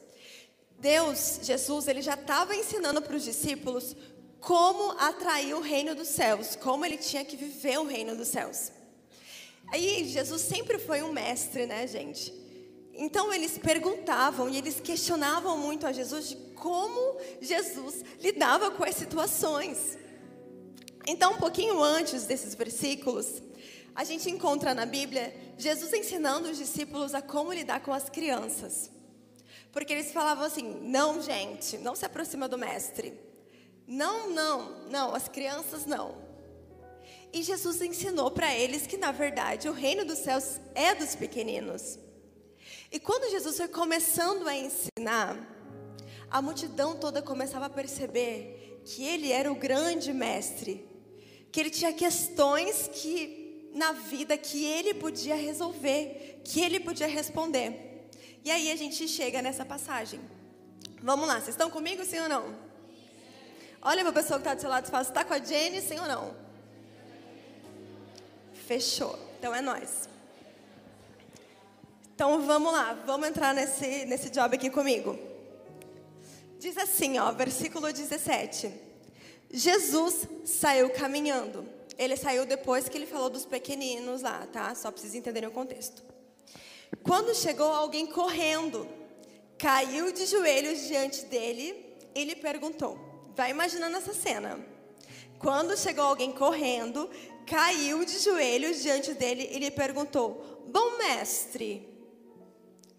Deus, 0.78 1.40
Jesus, 1.42 1.88
ele 1.88 2.02
já 2.02 2.14
estava 2.14 2.54
ensinando 2.54 3.02
para 3.02 3.16
os 3.16 3.24
discípulos 3.24 3.96
como 4.38 4.92
atrair 4.92 5.54
o 5.54 5.60
reino 5.60 5.92
dos 5.94 6.08
céus, 6.08 6.54
como 6.54 6.84
ele 6.84 6.98
tinha 6.98 7.24
que 7.24 7.36
viver 7.36 7.78
o 7.78 7.84
reino 7.84 8.14
dos 8.14 8.28
céus. 8.28 8.70
Aí 9.72 10.04
Jesus 10.04 10.42
sempre 10.42 10.78
foi 10.78 11.02
um 11.02 11.12
mestre, 11.12 11.66
né, 11.66 11.84
gente? 11.88 12.43
Então 12.96 13.32
eles 13.32 13.58
perguntavam 13.58 14.48
e 14.48 14.56
eles 14.56 14.80
questionavam 14.80 15.58
muito 15.58 15.86
a 15.86 15.92
Jesus 15.92 16.28
de 16.28 16.36
como 16.54 17.18
Jesus 17.40 18.04
lidava 18.20 18.70
com 18.70 18.84
as 18.84 18.94
situações. 18.94 19.98
Então, 21.06 21.34
um 21.34 21.36
pouquinho 21.36 21.82
antes 21.82 22.24
desses 22.24 22.54
versículos, 22.54 23.42
a 23.94 24.04
gente 24.04 24.30
encontra 24.30 24.74
na 24.74 24.86
Bíblia 24.86 25.34
Jesus 25.58 25.92
ensinando 25.92 26.48
os 26.48 26.56
discípulos 26.56 27.14
a 27.14 27.20
como 27.20 27.52
lidar 27.52 27.80
com 27.80 27.92
as 27.92 28.08
crianças. 28.08 28.90
Porque 29.70 29.92
eles 29.92 30.12
falavam 30.12 30.44
assim: 30.44 30.80
não, 30.82 31.20
gente, 31.20 31.76
não 31.78 31.94
se 31.94 32.06
aproxima 32.06 32.48
do 32.48 32.56
mestre. 32.56 33.12
Não, 33.86 34.30
não, 34.30 34.88
não, 34.88 35.14
as 35.14 35.28
crianças 35.28 35.84
não. 35.84 36.16
E 37.32 37.42
Jesus 37.42 37.82
ensinou 37.82 38.30
para 38.30 38.54
eles 38.54 38.86
que, 38.86 38.96
na 38.96 39.12
verdade, 39.12 39.68
o 39.68 39.72
reino 39.72 40.04
dos 40.04 40.18
céus 40.18 40.60
é 40.74 40.94
dos 40.94 41.14
pequeninos. 41.14 41.98
E 42.94 43.00
quando 43.00 43.28
Jesus 43.28 43.56
foi 43.56 43.66
começando 43.66 44.46
a 44.46 44.54
ensinar, 44.54 45.36
a 46.30 46.40
multidão 46.40 46.94
toda 46.94 47.20
começava 47.20 47.66
a 47.66 47.68
perceber 47.68 48.80
que 48.84 49.04
ele 49.04 49.32
era 49.32 49.50
o 49.50 49.56
grande 49.56 50.12
mestre, 50.12 50.88
que 51.50 51.58
ele 51.58 51.70
tinha 51.70 51.92
questões 51.92 52.86
que 52.86 53.68
na 53.74 53.90
vida 53.90 54.38
que 54.38 54.64
ele 54.64 54.94
podia 54.94 55.34
resolver, 55.34 56.40
que 56.44 56.60
ele 56.60 56.78
podia 56.78 57.08
responder. 57.08 58.06
E 58.44 58.50
aí 58.52 58.70
a 58.70 58.76
gente 58.76 59.08
chega 59.08 59.42
nessa 59.42 59.64
passagem. 59.64 60.20
Vamos 61.02 61.26
lá, 61.26 61.40
vocês 61.40 61.48
estão 61.48 61.68
comigo, 61.68 62.04
sim 62.04 62.20
ou 62.20 62.28
não? 62.28 62.56
Olha 63.82 64.02
para 64.02 64.10
a 64.10 64.22
pessoa 64.22 64.38
que 64.38 64.42
está 64.42 64.54
do 64.54 64.60
seu 64.60 64.70
lado 64.70 64.86
e 64.86 64.90
fala, 64.92 65.02
está 65.02 65.24
com 65.24 65.34
a 65.34 65.40
Jenny, 65.40 65.80
sim 65.80 65.98
ou 65.98 66.06
não? 66.06 66.36
Fechou. 68.68 69.18
Então 69.36 69.52
é 69.52 69.60
nós. 69.60 70.13
Então 72.14 72.42
vamos 72.42 72.73
lá, 72.73 72.92
vamos 73.04 73.26
entrar 73.26 73.52
nesse, 73.52 74.04
nesse 74.04 74.30
job 74.30 74.54
aqui 74.54 74.71
comigo. 74.71 75.18
Diz 76.61 76.78
assim, 76.78 77.18
ó, 77.18 77.33
versículo 77.33 77.92
17. 77.92 78.73
Jesus 79.50 80.28
saiu 80.44 80.90
caminhando. 80.90 81.68
Ele 81.99 82.16
saiu 82.16 82.47
depois 82.47 82.88
que 82.88 82.97
ele 82.97 83.06
falou 83.06 83.28
dos 83.28 83.44
pequeninos 83.44 84.23
lá, 84.23 84.47
tá? 84.52 84.75
Só 84.76 84.92
vocês 84.92 85.14
entenderem 85.14 85.49
o 85.49 85.52
contexto. 85.52 86.04
Quando 87.02 87.35
chegou 87.35 87.73
alguém 87.73 88.06
correndo, 88.06 88.88
caiu 89.59 90.12
de 90.12 90.25
joelhos 90.26 90.87
diante 90.87 91.25
dele 91.25 91.97
e 92.14 92.25
lhe 92.25 92.37
perguntou: 92.37 92.97
Vai 93.35 93.50
imaginando 93.50 93.97
essa 93.97 94.14
cena. 94.14 94.64
Quando 95.40 95.76
chegou 95.76 96.04
alguém 96.04 96.30
correndo, 96.30 97.11
caiu 97.44 98.04
de 98.04 98.21
joelhos 98.21 98.83
diante 98.83 99.14
dele 99.14 99.49
e 99.52 99.59
lhe 99.59 99.71
perguntou: 99.73 100.62
Bom 100.68 100.97
mestre, 100.99 101.93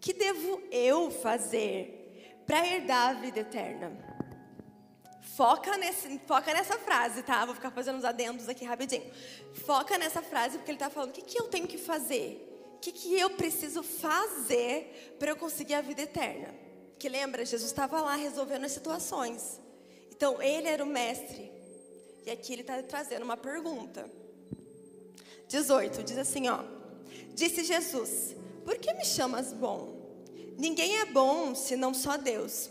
que 0.05 0.13
devo 0.13 0.61
eu 0.69 1.09
fazer 1.09 2.43
para 2.45 2.63
herdar 2.63 3.09
a 3.09 3.13
vida 3.13 3.39
eterna? 3.39 3.91
Foca, 5.35 5.75
nesse, 5.77 6.19
foca 6.27 6.53
nessa 6.53 6.77
frase, 6.77 7.23
tá? 7.23 7.43
Vou 7.43 7.55
ficar 7.55 7.71
fazendo 7.71 7.97
os 7.97 8.05
adendos 8.05 8.47
aqui 8.47 8.63
rapidinho. 8.63 9.11
Foca 9.65 9.97
nessa 9.97 10.21
frase 10.21 10.59
porque 10.59 10.69
ele 10.69 10.75
está 10.75 10.91
falando: 10.91 11.09
o 11.09 11.13
que, 11.13 11.23
que 11.23 11.41
eu 11.41 11.47
tenho 11.47 11.67
que 11.67 11.79
fazer? 11.79 12.51
o 12.75 12.79
que, 12.79 12.91
que 12.91 13.19
eu 13.19 13.31
preciso 13.31 13.81
fazer 13.81 15.15
para 15.17 15.31
eu 15.31 15.35
conseguir 15.35 15.73
a 15.73 15.81
vida 15.81 16.03
eterna? 16.03 16.53
Que 16.99 17.09
lembra, 17.09 17.43
Jesus 17.43 17.71
estava 17.71 17.99
lá 17.99 18.15
resolvendo 18.15 18.65
as 18.65 18.73
situações. 18.73 19.59
Então, 20.11 20.39
ele 20.39 20.67
era 20.67 20.83
o 20.83 20.87
mestre. 20.87 21.51
E 22.27 22.29
aqui 22.29 22.53
ele 22.53 22.61
está 22.61 22.83
trazendo 22.83 23.23
uma 23.23 23.37
pergunta. 23.37 24.07
18, 25.47 26.03
diz 26.03 26.17
assim, 26.19 26.47
ó. 26.47 26.63
Disse 27.33 27.63
Jesus, 27.63 28.35
por 28.63 28.77
que 28.77 28.93
me 28.93 29.03
chamas 29.03 29.51
bom? 29.51 29.94
Ninguém 30.57 30.99
é 30.99 31.05
bom 31.05 31.53
senão 31.55 31.93
só 31.93 32.17
Deus. 32.17 32.69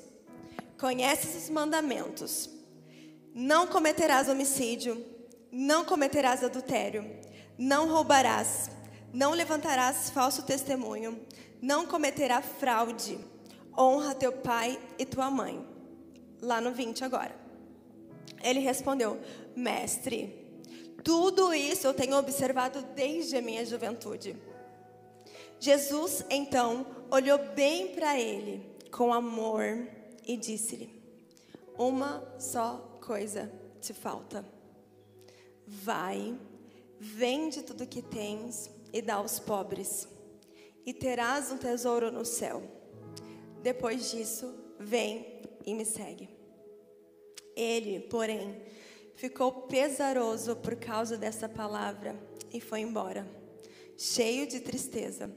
Conheces 0.79 1.45
os 1.45 1.51
mandamentos. 1.51 2.49
Não 3.35 3.67
cometerás 3.67 4.29
homicídio. 4.29 5.05
Não 5.51 5.85
cometerás 5.85 6.43
adultério. 6.43 7.05
Não 7.59 7.89
roubarás 7.89 8.71
não 9.15 9.31
levantarás 9.31 10.11
falso 10.11 10.43
testemunho, 10.43 11.25
não 11.63 11.87
cometerá 11.87 12.43
fraude, 12.43 13.17
honra 13.79 14.13
teu 14.13 14.33
pai 14.33 14.77
e 14.99 15.07
tua 15.07 15.31
mãe. 15.31 15.65
Lá 16.43 16.61
no 16.61 16.73
20 16.73 17.05
agora. 17.05 17.33
Ele 18.43 18.59
respondeu: 18.59 19.21
Mestre, 19.55 20.35
tudo 21.05 21.55
isso 21.55 21.87
eu 21.87 21.95
tenho 21.95 22.17
observado 22.17 22.83
desde 22.97 23.37
a 23.37 23.41
minha 23.41 23.65
juventude. 23.65 24.37
Jesus 25.61 26.25
então 26.29 26.85
olhou 27.15 27.39
bem 27.55 27.95
para 27.95 28.19
ele 28.19 28.61
com 28.91 29.15
amor 29.15 29.87
e 30.27 30.37
disse-lhe: 30.37 30.91
Uma 31.79 32.23
só 32.39 32.99
coisa 33.01 33.51
te 33.81 33.95
falta. 33.95 34.45
Vai, 35.67 36.37
vende 36.99 37.63
tudo 37.63 37.87
que 37.87 38.03
tens 38.03 38.69
e 38.93 39.01
dá 39.01 39.15
aos 39.15 39.39
pobres, 39.39 40.09
e 40.85 40.93
terás 40.93 41.53
um 41.53 41.57
tesouro 41.57 42.11
no 42.11 42.25
céu. 42.25 42.63
Depois 43.63 44.11
disso, 44.11 44.53
vem 44.79 45.41
e 45.65 45.73
me 45.73 45.85
segue. 45.85 46.29
Ele, 47.57 48.01
porém, 48.01 48.61
ficou 49.15 49.53
pesaroso 49.53 50.57
por 50.57 50.75
causa 50.77 51.17
dessa 51.17 51.49
palavra 51.49 52.19
e 52.53 52.61
foi 52.61 52.81
embora, 52.81 53.27
cheio 53.97 54.47
de 54.47 54.61
tristeza, 54.61 55.31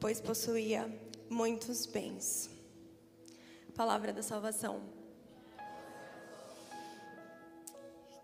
pois 0.00 0.20
possuía 0.20 0.90
muitos 1.28 1.86
bens. 1.86 2.50
Palavra 3.74 4.12
da 4.12 4.22
salvação. 4.22 4.82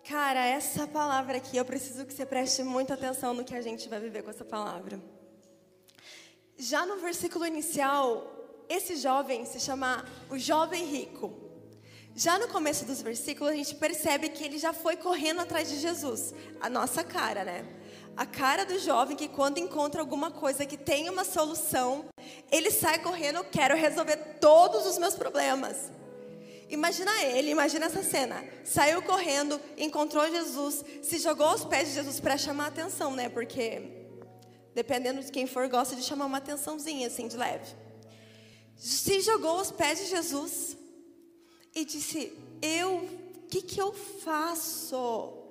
Cara, 0.09 0.45
essa 0.45 0.87
palavra 0.87 1.39
aqui, 1.39 1.57
eu 1.57 1.65
preciso 1.65 2.05
que 2.05 2.13
você 2.13 2.27
preste 2.27 2.63
muita 2.63 2.95
atenção 2.95 3.33
no 3.33 3.45
que 3.45 3.55
a 3.55 3.63
gente 3.63 3.89
vai 3.89 3.99
viver 3.99 4.23
com 4.23 4.31
essa 4.31 4.45
palavra. 4.45 5.01
Já 6.59 6.85
no 6.85 6.97
versículo 6.99 7.47
inicial, 7.47 8.65
esse 8.69 8.97
jovem 8.97 9.47
se 9.47 9.59
chama 9.59 10.05
o 10.31 10.39
jovem 10.39 10.85
rico. 10.85 11.33
Já 12.15 12.39
no 12.39 12.49
começo 12.49 12.85
dos 12.85 13.01
versículos, 13.03 13.53
a 13.53 13.57
gente 13.57 13.75
percebe 13.75 14.29
que 14.29 14.45
ele 14.45 14.59
já 14.59 14.73
foi 14.73 14.97
correndo 14.97 15.41
atrás 15.41 15.69
de 15.69 15.81
Jesus. 15.81 16.35
A 16.61 16.69
nossa 16.69 17.03
cara, 17.03 17.45
né? 17.45 17.67
A 18.17 18.25
cara 18.25 18.65
do 18.65 18.79
jovem 18.79 19.17
que 19.17 19.27
quando 19.27 19.59
encontra 19.59 20.01
alguma 20.01 20.31
coisa 20.31 20.65
que 20.65 20.77
tem 20.77 21.11
uma 21.11 21.25
solução, 21.25 22.05
ele 22.51 22.71
sai 22.71 23.01
correndo, 23.01 23.43
quero 23.45 23.77
resolver 23.77 24.17
todos 24.41 24.87
os 24.87 24.99
meus 24.99 25.15
problemas. 25.15 25.91
Imagina 26.71 27.11
ele, 27.25 27.51
imagina 27.51 27.87
essa 27.87 28.05
cena. 28.05 28.45
Saiu 28.65 29.03
correndo, 29.03 29.61
encontrou 29.77 30.31
Jesus, 30.31 30.85
se 31.03 31.19
jogou 31.19 31.47
aos 31.47 31.65
pés 31.65 31.89
de 31.89 31.95
Jesus 31.95 32.21
para 32.21 32.39
chamar 32.39 32.67
a 32.67 32.69
atenção, 32.69 33.11
né? 33.11 33.29
Porque 33.29 33.83
dependendo 34.75 35.23
de 35.23 35.31
quem 35.33 35.47
for, 35.47 35.69
gosta 35.69 35.97
de 35.97 36.03
chamar 36.03 36.27
uma 36.27 36.39
atençãozinha 36.39 37.09
assim 37.09 37.27
de 37.27 37.37
leve. 37.37 37.75
Se 38.77 39.21
jogou 39.23 39.59
aos 39.59 39.71
pés 39.73 39.99
de 39.99 40.07
Jesus 40.07 40.77
e 41.75 41.85
disse: 41.85 42.33
"Eu, 42.63 42.97
o 42.97 43.43
que 43.49 43.61
que 43.61 43.81
eu 43.81 43.93
faço? 43.93 45.44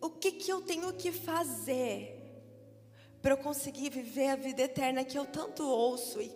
O 0.00 0.10
que 0.10 0.32
que 0.32 0.50
eu 0.50 0.60
tenho 0.60 0.92
que 0.92 1.12
fazer?" 1.12 2.18
para 3.20 3.32
eu 3.32 3.38
conseguir 3.38 3.90
viver 3.90 4.28
a 4.28 4.36
vida 4.36 4.62
eterna 4.62 5.04
que 5.04 5.18
eu 5.18 5.24
tanto 5.24 5.64
ouço 5.64 6.20
e 6.22 6.30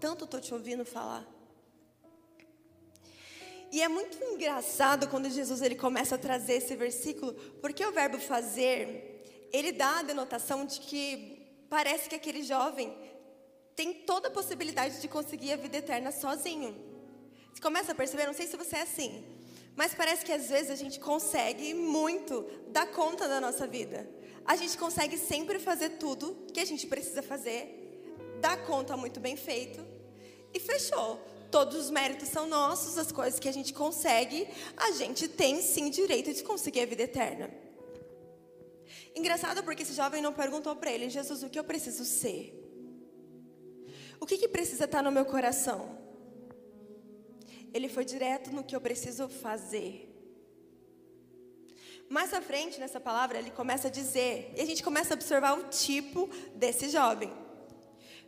tanto 0.00 0.24
estou 0.24 0.40
te 0.40 0.52
ouvindo 0.52 0.84
falar. 0.84 1.24
E 3.70 3.82
é 3.82 3.88
muito 3.88 4.22
engraçado 4.22 5.08
quando 5.08 5.28
Jesus 5.28 5.60
ele 5.60 5.74
começa 5.74 6.14
a 6.14 6.18
trazer 6.18 6.54
esse 6.54 6.76
versículo, 6.76 7.32
porque 7.60 7.84
o 7.84 7.92
verbo 7.92 8.18
fazer, 8.18 9.48
ele 9.52 9.72
dá 9.72 9.98
a 9.98 10.02
denotação 10.02 10.64
de 10.64 10.80
que 10.80 11.66
parece 11.68 12.08
que 12.08 12.14
aquele 12.14 12.42
jovem 12.42 12.96
tem 13.74 13.92
toda 13.92 14.28
a 14.28 14.30
possibilidade 14.30 15.00
de 15.00 15.08
conseguir 15.08 15.52
a 15.52 15.56
vida 15.56 15.78
eterna 15.78 16.12
sozinho. 16.12 16.76
Você 17.52 17.60
começa 17.60 17.92
a 17.92 17.94
perceber, 17.94 18.26
não 18.26 18.34
sei 18.34 18.46
se 18.46 18.56
você 18.56 18.76
é 18.76 18.82
assim, 18.82 19.24
mas 19.76 19.94
parece 19.94 20.24
que 20.24 20.32
às 20.32 20.48
vezes 20.48 20.70
a 20.70 20.76
gente 20.76 21.00
consegue 21.00 21.74
muito 21.74 22.46
dar 22.68 22.86
conta 22.86 23.28
da 23.28 23.40
nossa 23.40 23.66
vida. 23.66 24.08
A 24.44 24.56
gente 24.56 24.76
consegue 24.78 25.16
sempre 25.18 25.58
fazer 25.58 25.90
tudo 25.90 26.46
que 26.52 26.60
a 26.60 26.64
gente 26.64 26.86
precisa 26.86 27.22
fazer, 27.22 28.36
dar 28.40 28.64
conta 28.64 28.96
muito 28.96 29.18
bem 29.18 29.36
feito 29.36 29.84
e 30.52 30.60
fechou. 30.60 31.20
Todos 31.50 31.76
os 31.76 31.90
méritos 31.90 32.28
são 32.28 32.46
nossos, 32.46 32.98
as 32.98 33.10
coisas 33.10 33.40
que 33.40 33.48
a 33.48 33.52
gente 33.52 33.72
consegue, 33.72 34.46
a 34.76 34.92
gente 34.92 35.28
tem 35.28 35.62
sim 35.62 35.88
direito 35.88 36.32
de 36.32 36.42
conseguir 36.42 36.80
a 36.80 36.86
vida 36.86 37.02
eterna. 37.02 37.50
Engraçado 39.14 39.62
porque 39.62 39.82
esse 39.82 39.94
jovem 39.94 40.20
não 40.20 40.32
perguntou 40.32 40.74
para 40.76 40.92
ele, 40.92 41.08
Jesus, 41.08 41.42
o 41.42 41.48
que 41.48 41.58
eu 41.58 41.64
preciso 41.64 42.04
ser? 42.04 42.60
O 44.20 44.26
que, 44.26 44.36
que 44.36 44.48
precisa 44.48 44.84
estar 44.84 45.02
no 45.02 45.12
meu 45.12 45.24
coração? 45.24 46.03
Ele 47.74 47.88
foi 47.88 48.04
direto 48.04 48.52
no 48.52 48.62
que 48.62 48.74
eu 48.74 48.80
preciso 48.80 49.28
fazer. 49.28 50.10
Mais 52.08 52.32
à 52.32 52.40
frente, 52.40 52.78
nessa 52.78 53.00
palavra, 53.00 53.38
ele 53.38 53.50
começa 53.50 53.88
a 53.88 53.90
dizer, 53.90 54.52
e 54.56 54.60
a 54.60 54.64
gente 54.64 54.82
começa 54.82 55.12
a 55.12 55.16
observar 55.16 55.58
o 55.58 55.64
tipo 55.64 56.30
desse 56.54 56.88
jovem. 56.88 57.32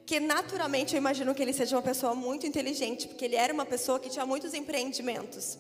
Que 0.05 0.19
naturalmente 0.19 0.95
eu 0.95 0.99
imagino 0.99 1.33
que 1.35 1.43
ele 1.43 1.53
seja 1.53 1.77
uma 1.77 1.83
pessoa 1.83 2.13
muito 2.15 2.47
inteligente, 2.47 3.07
porque 3.07 3.25
ele 3.25 3.37
era 3.37 3.53
uma 3.53 3.65
pessoa 3.65 4.01
que 4.01 4.11
tinha 4.11 4.27
muitos 4.27 4.53
empreendimentos. 4.53 5.59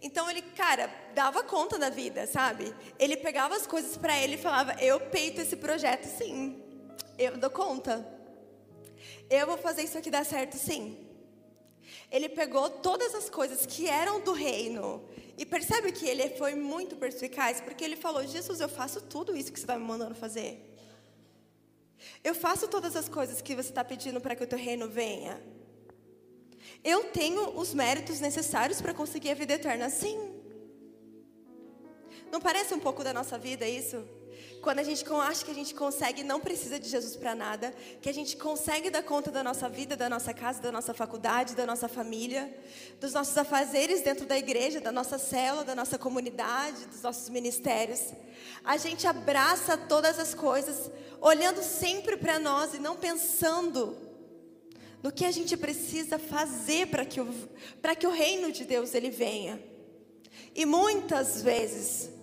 Então 0.00 0.30
ele, 0.30 0.40
cara, 0.40 0.90
dava 1.14 1.42
conta 1.42 1.78
da 1.78 1.90
vida, 1.90 2.26
sabe? 2.26 2.74
Ele 2.98 3.16
pegava 3.16 3.56
as 3.56 3.66
coisas 3.66 3.96
para 3.96 4.16
ele 4.18 4.34
e 4.34 4.38
falava: 4.38 4.76
Eu 4.80 5.00
peito 5.00 5.40
esse 5.40 5.56
projeto, 5.56 6.04
sim. 6.04 6.62
Eu 7.18 7.36
dou 7.36 7.50
conta. 7.50 8.06
Eu 9.28 9.46
vou 9.46 9.58
fazer 9.58 9.82
isso 9.82 9.98
aqui 9.98 10.10
dar 10.10 10.24
certo, 10.24 10.56
sim. 10.56 11.07
Ele 12.10 12.28
pegou 12.28 12.70
todas 12.70 13.14
as 13.14 13.28
coisas 13.28 13.66
que 13.66 13.86
eram 13.86 14.20
do 14.20 14.32
reino. 14.32 15.04
E 15.36 15.44
percebe 15.44 15.92
que 15.92 16.06
ele 16.06 16.30
foi 16.30 16.54
muito 16.54 16.96
perspicaz, 16.96 17.60
porque 17.60 17.84
ele 17.84 17.96
falou: 17.96 18.26
Jesus, 18.26 18.60
eu 18.60 18.68
faço 18.68 19.00
tudo 19.00 19.36
isso 19.36 19.52
que 19.52 19.58
você 19.58 19.64
está 19.64 19.78
me 19.78 19.84
mandando 19.84 20.14
fazer. 20.14 20.74
Eu 22.24 22.34
faço 22.34 22.66
todas 22.66 22.96
as 22.96 23.08
coisas 23.08 23.40
que 23.40 23.54
você 23.54 23.68
está 23.68 23.84
pedindo 23.84 24.20
para 24.20 24.34
que 24.34 24.42
o 24.42 24.46
teu 24.46 24.58
reino 24.58 24.88
venha. 24.88 25.40
Eu 26.82 27.04
tenho 27.04 27.58
os 27.58 27.74
méritos 27.74 28.20
necessários 28.20 28.80
para 28.80 28.94
conseguir 28.94 29.30
a 29.30 29.34
vida 29.34 29.54
eterna, 29.54 29.90
sim. 29.90 30.34
Não 32.30 32.40
parece 32.40 32.74
um 32.74 32.78
pouco 32.80 33.02
da 33.02 33.12
nossa 33.12 33.38
vida 33.38 33.66
isso? 33.66 34.04
Quando 34.60 34.80
a 34.80 34.82
gente 34.82 35.04
acha 35.22 35.44
que 35.44 35.50
a 35.50 35.54
gente 35.54 35.74
consegue, 35.74 36.24
não 36.24 36.40
precisa 36.40 36.78
de 36.78 36.88
Jesus 36.88 37.16
para 37.16 37.34
nada, 37.34 37.72
que 38.02 38.08
a 38.08 38.12
gente 38.12 38.36
consegue 38.36 38.90
dar 38.90 39.02
conta 39.02 39.30
da 39.30 39.42
nossa 39.42 39.68
vida, 39.68 39.96
da 39.96 40.08
nossa 40.08 40.34
casa, 40.34 40.60
da 40.60 40.72
nossa 40.72 40.92
faculdade, 40.92 41.54
da 41.54 41.64
nossa 41.64 41.88
família, 41.88 42.52
dos 43.00 43.12
nossos 43.12 43.36
afazeres 43.38 44.02
dentro 44.02 44.26
da 44.26 44.36
igreja, 44.36 44.80
da 44.80 44.90
nossa 44.90 45.16
célula, 45.16 45.64
da 45.64 45.74
nossa 45.74 45.96
comunidade, 45.96 46.86
dos 46.86 47.02
nossos 47.02 47.28
ministérios. 47.28 48.12
A 48.64 48.76
gente 48.76 49.06
abraça 49.06 49.76
todas 49.76 50.18
as 50.18 50.34
coisas, 50.34 50.90
olhando 51.20 51.62
sempre 51.62 52.16
para 52.16 52.38
nós 52.38 52.74
e 52.74 52.78
não 52.78 52.96
pensando 52.96 53.96
no 55.02 55.12
que 55.12 55.24
a 55.24 55.30
gente 55.30 55.56
precisa 55.56 56.18
fazer 56.18 56.88
para 56.88 57.04
que, 57.04 57.20
o, 57.20 57.32
que 57.98 58.06
o 58.06 58.10
reino 58.10 58.50
de 58.50 58.64
Deus 58.64 58.94
ele 58.94 59.10
venha. 59.10 59.62
E 60.54 60.66
muitas 60.66 61.42
vezes 61.42 62.17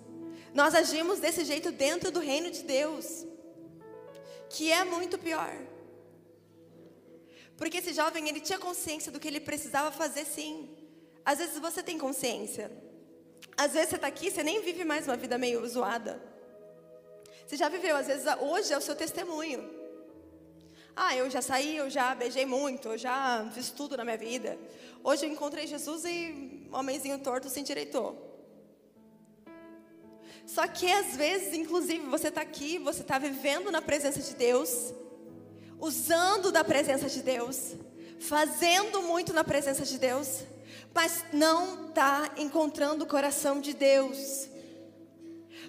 nós 0.56 0.74
agimos 0.74 1.20
desse 1.20 1.44
jeito 1.44 1.70
dentro 1.70 2.10
do 2.10 2.18
reino 2.18 2.50
de 2.50 2.62
Deus, 2.62 3.26
que 4.48 4.72
é 4.72 4.84
muito 4.84 5.18
pior. 5.18 5.54
Porque 7.58 7.76
esse 7.76 7.92
jovem, 7.92 8.26
ele 8.26 8.40
tinha 8.40 8.58
consciência 8.58 9.12
do 9.12 9.20
que 9.20 9.28
ele 9.28 9.38
precisava 9.38 9.92
fazer 9.92 10.24
sim. 10.24 10.74
Às 11.22 11.40
vezes 11.40 11.58
você 11.58 11.82
tem 11.82 11.98
consciência. 11.98 12.72
Às 13.54 13.74
vezes 13.74 13.90
você 13.90 13.96
está 13.96 14.06
aqui, 14.06 14.30
você 14.30 14.42
nem 14.42 14.62
vive 14.62 14.82
mais 14.82 15.06
uma 15.06 15.16
vida 15.16 15.36
meio 15.36 15.66
zoada. 15.68 16.22
Você 17.46 17.58
já 17.58 17.68
viveu, 17.68 17.94
às 17.94 18.06
vezes 18.06 18.24
hoje 18.40 18.72
é 18.72 18.78
o 18.78 18.80
seu 18.80 18.96
testemunho. 18.96 19.62
Ah, 20.96 21.14
eu 21.14 21.28
já 21.28 21.42
saí, 21.42 21.76
eu 21.76 21.90
já 21.90 22.14
beijei 22.14 22.46
muito, 22.46 22.88
eu 22.88 22.96
já 22.96 23.46
fiz 23.54 23.68
tudo 23.68 23.94
na 23.94 24.04
minha 24.04 24.16
vida. 24.16 24.58
Hoje 25.04 25.26
eu 25.26 25.30
encontrei 25.30 25.66
Jesus 25.66 26.06
e 26.06 26.68
um 26.72 26.78
homenzinho 26.78 27.18
torto 27.18 27.50
se 27.50 27.60
endireitou. 27.60 28.35
Só 30.46 30.66
que 30.68 30.90
às 30.90 31.16
vezes, 31.16 31.52
inclusive, 31.54 32.06
você 32.06 32.28
está 32.28 32.40
aqui, 32.40 32.78
você 32.78 33.02
está 33.02 33.18
vivendo 33.18 33.70
na 33.72 33.82
presença 33.82 34.20
de 34.20 34.34
Deus, 34.34 34.94
usando 35.78 36.52
da 36.52 36.62
presença 36.62 37.08
de 37.08 37.20
Deus, 37.20 37.74
fazendo 38.20 39.02
muito 39.02 39.32
na 39.32 39.42
presença 39.42 39.84
de 39.84 39.98
Deus, 39.98 40.44
mas 40.94 41.24
não 41.32 41.88
está 41.88 42.32
encontrando 42.38 43.04
o 43.04 43.08
coração 43.08 43.60
de 43.60 43.74
Deus. 43.74 44.48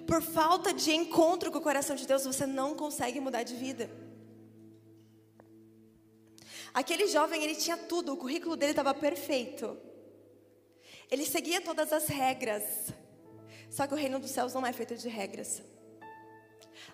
Por 0.05 0.21
falta 0.21 0.71
de 0.71 0.91
encontro 0.93 1.51
com 1.51 1.57
o 1.57 1.61
coração 1.61 1.95
de 1.95 2.05
Deus, 2.05 2.23
você 2.23 2.45
não 2.45 2.75
consegue 2.75 3.19
mudar 3.19 3.43
de 3.43 3.55
vida. 3.55 3.89
Aquele 6.71 7.07
jovem, 7.07 7.43
ele 7.43 7.55
tinha 7.55 7.75
tudo, 7.75 8.13
o 8.13 8.17
currículo 8.17 8.55
dele 8.55 8.73
estava 8.73 8.93
perfeito. 8.93 9.75
Ele 11.09 11.25
seguia 11.25 11.59
todas 11.59 11.91
as 11.91 12.07
regras. 12.07 12.63
Só 13.77 13.85
que 13.85 13.93
o 13.93 13.97
reino 13.97 14.17
dos 14.17 14.31
céus 14.31 14.55
não 14.55 14.65
é 14.65 14.73
feito 14.73 14.95
de 14.95 15.07
regras. 15.07 15.61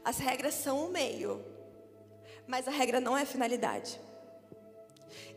As 0.03 0.17
regras 0.17 0.53
são 0.53 0.85
o 0.85 0.91
meio, 0.91 1.41
mas 2.45 2.67
a 2.67 2.71
regra 2.71 2.99
não 2.99 3.17
é 3.17 3.21
a 3.21 3.25
finalidade. 3.25 3.97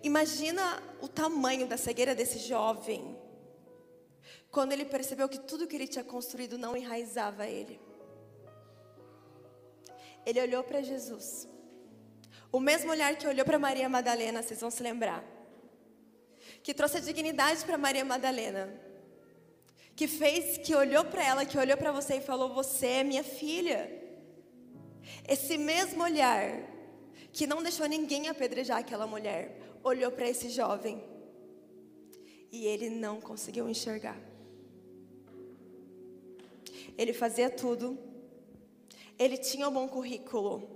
Imagina 0.03 0.83
o 1.01 1.07
tamanho 1.07 1.69
da 1.69 1.77
cegueira 1.77 2.17
desse 2.17 2.41
jovem, 2.41 3.17
quando 4.51 4.73
ele 4.73 4.85
percebeu 4.85 5.29
que 5.29 5.39
tudo 5.39 5.69
que 5.69 5.77
ele 5.77 5.87
tinha 5.87 6.03
construído 6.03 6.59
não 6.59 6.77
enraizava 6.77 7.47
ele. 7.47 7.79
Ele 10.27 10.41
olhou 10.41 10.65
para 10.65 10.83
Jesus. 10.83 11.49
O 12.51 12.59
mesmo 12.59 12.91
olhar 12.91 13.15
que 13.15 13.29
olhou 13.29 13.47
para 13.47 13.57
Maria 13.57 13.89
Madalena, 13.89 14.43
vocês 14.43 14.61
vão 14.61 14.73
se 14.73 14.83
lembrar. 14.83 15.25
Que 16.65 16.75
trouxe 16.75 16.97
a 16.97 17.01
dignidade 17.01 17.65
para 17.65 17.79
Maria 17.79 18.05
Madalena 18.05 18.86
que 19.97 20.07
fez, 20.07 20.59
que 20.59 20.75
olhou 20.75 21.07
para 21.07 21.25
ela, 21.25 21.47
que 21.47 21.59
olhou 21.59 21.77
para 21.77 21.91
você 21.91 22.17
e 22.17 22.21
falou: 22.21 22.53
Você 22.53 22.87
é 22.87 23.03
minha 23.03 23.25
filha. 23.25 23.91
Esse 25.27 25.57
mesmo 25.57 26.03
olhar, 26.03 26.63
que 27.33 27.47
não 27.47 27.63
deixou 27.63 27.87
ninguém 27.87 28.29
apedrejar 28.29 28.79
aquela 28.79 29.07
mulher, 29.07 29.59
olhou 29.83 30.13
para 30.13 30.29
esse 30.29 30.51
jovem 30.51 31.03
e 32.53 32.67
ele 32.67 32.91
não 32.91 33.21
conseguiu 33.21 33.69
enxergar. 33.69 34.21
Ele 36.99 37.13
fazia 37.13 37.49
tudo, 37.49 37.99
ele 39.19 39.39
tinha 39.39 39.69
um 39.69 39.73
bom 39.73 39.89
currículo, 39.89 40.69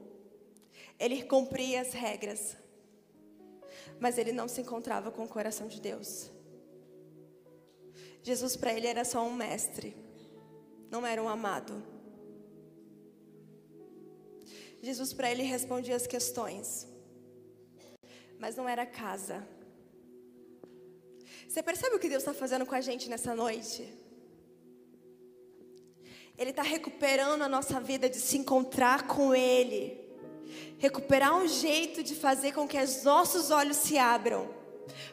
ele 0.99 1.23
cumpria 1.25 1.83
as 1.83 1.93
regras, 1.93 2.57
mas 3.99 4.17
ele 4.17 4.33
não 4.33 4.49
se 4.49 4.63
encontrava 4.63 5.11
com 5.11 5.25
o 5.25 5.29
coração 5.29 5.69
de 5.69 5.81
Deus. 5.81 6.31
Jesus 8.23 8.57
para 8.57 8.73
ele 8.73 8.87
era 8.87 9.05
só 9.05 9.23
um 9.27 9.33
mestre. 9.33 9.97
não 10.91 11.07
era 11.07 11.23
um 11.23 11.29
amado. 11.29 11.83
Jesus 14.83 15.13
para 15.13 15.31
ele 15.31 15.43
respondia 15.43 15.95
as 15.95 16.07
questões, 16.07 16.89
mas 18.39 18.57
não 18.57 18.69
era 18.69 18.87
casa. 18.87 19.47
Você 21.47 21.63
percebe 21.63 21.97
o 21.97 21.99
que 21.99 22.09
Deus 22.09 22.23
está 22.23 22.33
fazendo 22.33 22.65
com 22.65 22.75
a 22.75 22.81
gente 22.81 23.09
nessa 23.09 23.35
noite? 23.35 23.93
Ele 26.39 26.51
está 26.51 26.63
recuperando 26.63 27.43
a 27.43 27.49
nossa 27.49 27.79
vida 27.81 28.09
de 28.09 28.17
se 28.17 28.39
encontrar 28.39 29.07
com 29.07 29.35
Ele, 29.35 29.99
recuperar 30.79 31.37
um 31.37 31.47
jeito 31.47 32.03
de 32.03 32.15
fazer 32.15 32.53
com 32.53 32.67
que 32.67 32.79
os 32.79 33.03
nossos 33.03 33.51
olhos 33.51 33.77
se 33.77 33.99
abram, 33.99 34.49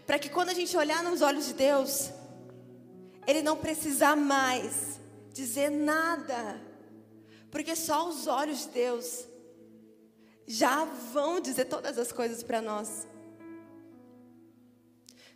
para 0.05 0.17
que 0.17 0.29
quando 0.29 0.49
a 0.49 0.53
gente 0.53 0.77
olhar 0.77 1.03
nos 1.03 1.21
olhos 1.21 1.47
de 1.47 1.53
Deus, 1.53 2.11
Ele 3.27 3.41
não 3.41 3.57
precisar 3.57 4.15
mais 4.15 4.99
dizer 5.33 5.69
nada, 5.69 6.59
porque 7.51 7.75
só 7.75 8.07
os 8.07 8.25
olhos 8.25 8.61
de 8.61 8.69
Deus 8.69 9.27
já 10.47 10.85
vão 10.85 11.41
dizer 11.41 11.65
todas 11.65 11.97
as 11.97 12.11
coisas 12.11 12.41
para 12.41 12.61
nós. 12.61 13.05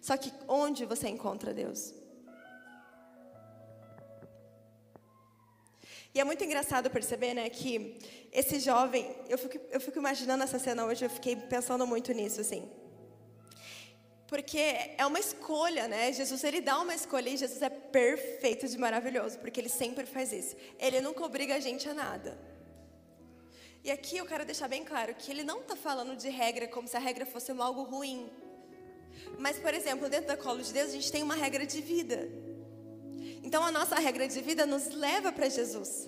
Só 0.01 0.15
que 0.15 0.33
onde 0.47 0.85
você 0.85 1.09
encontra 1.09 1.53
Deus? 1.53 1.93
E 6.13 6.19
é 6.19 6.23
muito 6.23 6.43
engraçado 6.43 6.89
perceber, 6.89 7.33
né, 7.33 7.49
que 7.49 7.97
esse 8.31 8.59
jovem, 8.59 9.15
eu 9.29 9.37
fico, 9.37 9.57
eu 9.69 9.79
fico 9.79 9.97
imaginando 9.97 10.43
essa 10.43 10.59
cena 10.59 10.85
hoje, 10.85 11.05
eu 11.05 11.09
fiquei 11.09 11.35
pensando 11.35 11.85
muito 11.85 12.11
nisso, 12.11 12.41
assim. 12.41 12.69
Porque 14.31 14.59
é 14.97 15.05
uma 15.05 15.19
escolha, 15.19 15.89
né? 15.89 16.13
Jesus, 16.13 16.41
ele 16.45 16.61
dá 16.61 16.79
uma 16.79 16.95
escolha 16.95 17.29
e 17.29 17.35
Jesus 17.35 17.61
é 17.61 17.69
perfeito 17.69 18.65
de 18.65 18.77
maravilhoso, 18.77 19.37
porque 19.39 19.59
ele 19.59 19.67
sempre 19.67 20.05
faz 20.05 20.31
isso. 20.31 20.55
Ele 20.79 21.01
nunca 21.01 21.25
obriga 21.25 21.55
a 21.55 21.59
gente 21.59 21.89
a 21.89 21.93
nada. 21.93 22.39
E 23.83 23.91
aqui 23.91 24.15
eu 24.15 24.25
quero 24.25 24.45
deixar 24.45 24.69
bem 24.69 24.85
claro 24.85 25.13
que 25.15 25.29
ele 25.29 25.43
não 25.43 25.59
está 25.59 25.75
falando 25.75 26.15
de 26.15 26.29
regra 26.29 26.65
como 26.65 26.87
se 26.87 26.95
a 26.95 26.99
regra 27.01 27.25
fosse 27.25 27.51
algo 27.51 27.83
ruim. 27.83 28.31
Mas, 29.37 29.59
por 29.59 29.73
exemplo, 29.73 30.07
dentro 30.07 30.27
da 30.27 30.37
cola 30.37 30.63
de 30.63 30.71
Deus, 30.71 30.91
a 30.91 30.93
gente 30.93 31.11
tem 31.11 31.21
uma 31.21 31.35
regra 31.35 31.65
de 31.65 31.81
vida. 31.81 32.29
Então, 33.43 33.61
a 33.65 33.69
nossa 33.69 33.95
regra 33.99 34.29
de 34.29 34.39
vida 34.39 34.65
nos 34.65 34.91
leva 34.91 35.33
para 35.33 35.49
Jesus. 35.49 36.07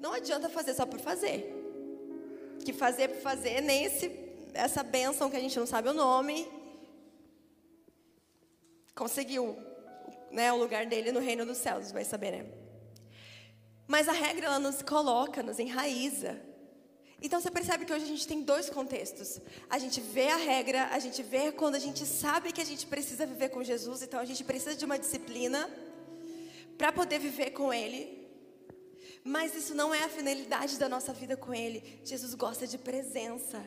Não 0.00 0.12
adianta 0.12 0.48
fazer 0.48 0.74
só 0.74 0.84
por 0.84 0.98
fazer. 0.98 1.54
Que 2.64 2.72
fazer 2.72 3.10
por 3.10 3.20
fazer, 3.20 3.60
nem 3.60 3.84
esse, 3.84 4.10
essa 4.52 4.82
bênção 4.82 5.30
que 5.30 5.36
a 5.36 5.40
gente 5.40 5.56
não 5.56 5.66
sabe 5.66 5.88
o 5.88 5.94
nome, 5.94 6.58
conseguiu 9.00 9.56
né, 10.30 10.52
o 10.52 10.58
lugar 10.58 10.84
dele 10.84 11.10
no 11.10 11.20
reino 11.20 11.46
dos 11.46 11.56
céus, 11.56 11.90
vai 11.90 12.04
saber, 12.04 12.30
né? 12.32 12.42
Mas 13.88 14.08
a 14.08 14.12
regra, 14.12 14.44
ela 14.44 14.58
nos 14.58 14.82
coloca, 14.82 15.42
nos 15.42 15.58
enraiza. 15.58 16.38
Então 17.22 17.40
você 17.40 17.50
percebe 17.50 17.86
que 17.86 17.92
hoje 17.94 18.04
a 18.04 18.12
gente 18.14 18.28
tem 18.28 18.42
dois 18.42 18.68
contextos. 18.68 19.40
A 19.70 19.78
gente 19.78 20.02
vê 20.02 20.28
a 20.28 20.36
regra, 20.36 20.88
a 20.92 20.98
gente 20.98 21.22
vê 21.22 21.50
quando 21.50 21.76
a 21.76 21.78
gente 21.86 22.04
sabe 22.04 22.52
que 22.52 22.60
a 22.60 22.64
gente 22.72 22.86
precisa 22.86 23.24
viver 23.24 23.48
com 23.48 23.64
Jesus, 23.64 24.02
então 24.02 24.20
a 24.20 24.26
gente 24.26 24.44
precisa 24.44 24.76
de 24.76 24.84
uma 24.84 24.98
disciplina 24.98 25.68
para 26.76 26.92
poder 26.92 27.18
viver 27.18 27.50
com 27.52 27.72
Ele. 27.72 28.02
Mas 29.24 29.54
isso 29.54 29.74
não 29.74 29.94
é 29.94 30.04
a 30.04 30.10
finalidade 30.10 30.78
da 30.78 30.90
nossa 30.90 31.12
vida 31.14 31.38
com 31.38 31.54
Ele. 31.54 32.00
Jesus 32.04 32.34
gosta 32.34 32.66
de 32.66 32.76
presença. 32.76 33.58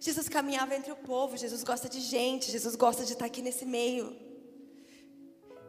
Jesus 0.00 0.28
caminhava 0.28 0.74
entre 0.74 0.92
o 0.92 0.96
povo, 0.96 1.36
Jesus 1.36 1.64
gosta 1.64 1.88
de 1.88 2.00
gente, 2.00 2.50
Jesus 2.50 2.76
gosta 2.76 3.04
de 3.04 3.12
estar 3.14 3.24
aqui 3.24 3.42
nesse 3.42 3.64
meio. 3.64 4.16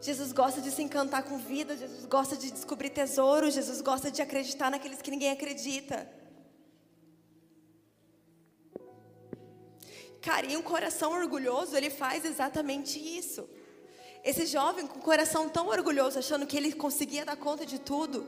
Jesus 0.01 0.31
gosta 0.31 0.61
de 0.61 0.71
se 0.71 0.81
encantar 0.81 1.23
com 1.23 1.37
vida, 1.37 1.75
Jesus 1.75 2.05
gosta 2.05 2.37
de 2.37 2.51
descobrir 2.51 2.89
tesouros, 2.89 3.53
Jesus 3.53 3.81
gosta 3.81 4.09
de 4.09 4.21
acreditar 4.21 4.69
naqueles 4.71 5.01
que 5.01 5.11
ninguém 5.11 5.31
acredita. 5.31 6.09
Cara, 10.21 10.45
e 10.45 10.55
um 10.55 10.61
coração 10.61 11.13
orgulhoso, 11.13 11.75
ele 11.75 11.89
faz 11.89 12.23
exatamente 12.23 12.99
isso. 12.99 13.49
Esse 14.23 14.45
jovem 14.45 14.85
com 14.85 14.99
o 14.99 15.01
coração 15.01 15.49
tão 15.49 15.67
orgulhoso, 15.67 16.19
achando 16.19 16.45
que 16.45 16.55
ele 16.55 16.73
conseguia 16.73 17.25
dar 17.25 17.37
conta 17.37 17.65
de 17.65 17.79
tudo. 17.79 18.27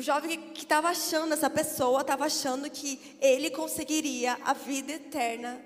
O 0.00 0.02
jovem 0.02 0.40
que 0.54 0.62
estava 0.62 0.88
achando, 0.88 1.34
essa 1.34 1.50
pessoa 1.50 2.00
estava 2.00 2.24
achando 2.24 2.70
que 2.70 3.18
ele 3.20 3.50
conseguiria 3.50 4.32
a 4.42 4.54
vida 4.54 4.92
eterna. 4.92 5.60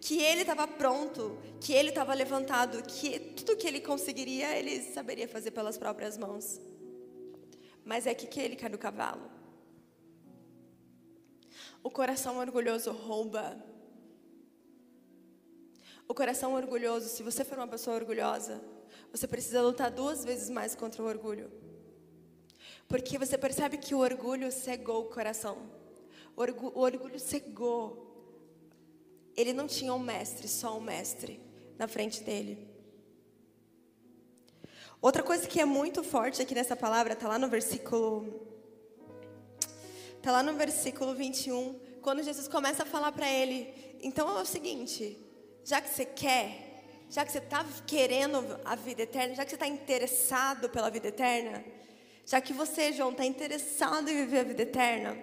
Que 0.00 0.22
ele 0.22 0.42
estava 0.42 0.68
pronto, 0.68 1.36
que 1.60 1.72
ele 1.72 1.88
estava 1.88 2.14
levantado, 2.14 2.80
que 2.84 3.18
tudo 3.18 3.56
que 3.56 3.66
ele 3.66 3.80
conseguiria, 3.80 4.56
ele 4.56 4.80
saberia 4.92 5.26
fazer 5.26 5.50
pelas 5.50 5.76
próprias 5.76 6.16
mãos. 6.16 6.60
Mas 7.84 8.06
é 8.06 8.14
que, 8.14 8.28
que 8.28 8.38
ele 8.38 8.54
cai 8.54 8.70
do 8.70 8.78
cavalo. 8.78 9.28
O 11.82 11.90
coração 11.90 12.38
orgulhoso 12.38 12.92
rouba. 12.92 13.60
O 16.06 16.14
coração 16.14 16.54
orgulhoso, 16.54 17.08
se 17.08 17.24
você 17.24 17.44
for 17.44 17.58
uma 17.58 17.66
pessoa 17.66 17.96
orgulhosa, 17.96 18.62
você 19.10 19.26
precisa 19.26 19.60
lutar 19.60 19.90
duas 19.90 20.24
vezes 20.24 20.48
mais 20.48 20.76
contra 20.76 21.02
o 21.02 21.06
orgulho. 21.06 21.66
Porque 22.88 23.18
você 23.18 23.36
percebe 23.36 23.76
que 23.76 23.94
o 23.94 23.98
orgulho 23.98 24.50
cegou 24.50 25.02
o 25.02 25.08
coração. 25.10 25.70
O, 26.34 26.40
orgu 26.40 26.72
o 26.74 26.80
orgulho 26.80 27.20
cegou. 27.20 28.06
Ele 29.36 29.52
não 29.52 29.66
tinha 29.66 29.94
um 29.94 29.98
mestre, 29.98 30.48
só 30.48 30.76
um 30.76 30.80
mestre 30.80 31.40
na 31.78 31.86
frente 31.86 32.22
dele. 32.24 32.66
Outra 35.00 35.22
coisa 35.22 35.46
que 35.46 35.60
é 35.60 35.64
muito 35.64 36.02
forte 36.02 36.42
aqui 36.42 36.54
nessa 36.54 36.74
palavra, 36.74 37.12
está 37.12 37.28
lá 37.28 37.38
no 37.38 37.48
versículo 37.48 38.48
Está 40.18 40.32
lá 40.32 40.42
no 40.42 40.54
versículo 40.54 41.14
21, 41.14 41.78
quando 42.02 42.24
Jesus 42.24 42.48
começa 42.48 42.82
a 42.82 42.86
falar 42.86 43.12
para 43.12 43.32
ele: 43.32 43.72
então 44.02 44.28
é 44.36 44.42
o 44.42 44.44
seguinte, 44.44 45.16
já 45.64 45.80
que 45.80 45.88
você 45.88 46.04
quer, 46.04 46.82
já 47.08 47.24
que 47.24 47.30
você 47.30 47.38
está 47.38 47.64
querendo 47.86 48.60
a 48.64 48.74
vida 48.74 49.02
eterna, 49.02 49.36
já 49.36 49.44
que 49.44 49.50
você 49.50 49.56
está 49.56 49.68
interessado 49.68 50.68
pela 50.68 50.90
vida 50.90 51.08
eterna, 51.08 51.64
já 52.28 52.42
que 52.42 52.52
você, 52.52 52.92
João, 52.92 53.10
está 53.10 53.24
interessado 53.24 54.10
em 54.10 54.16
viver 54.16 54.40
a 54.40 54.44
vida 54.44 54.62
eterna, 54.62 55.16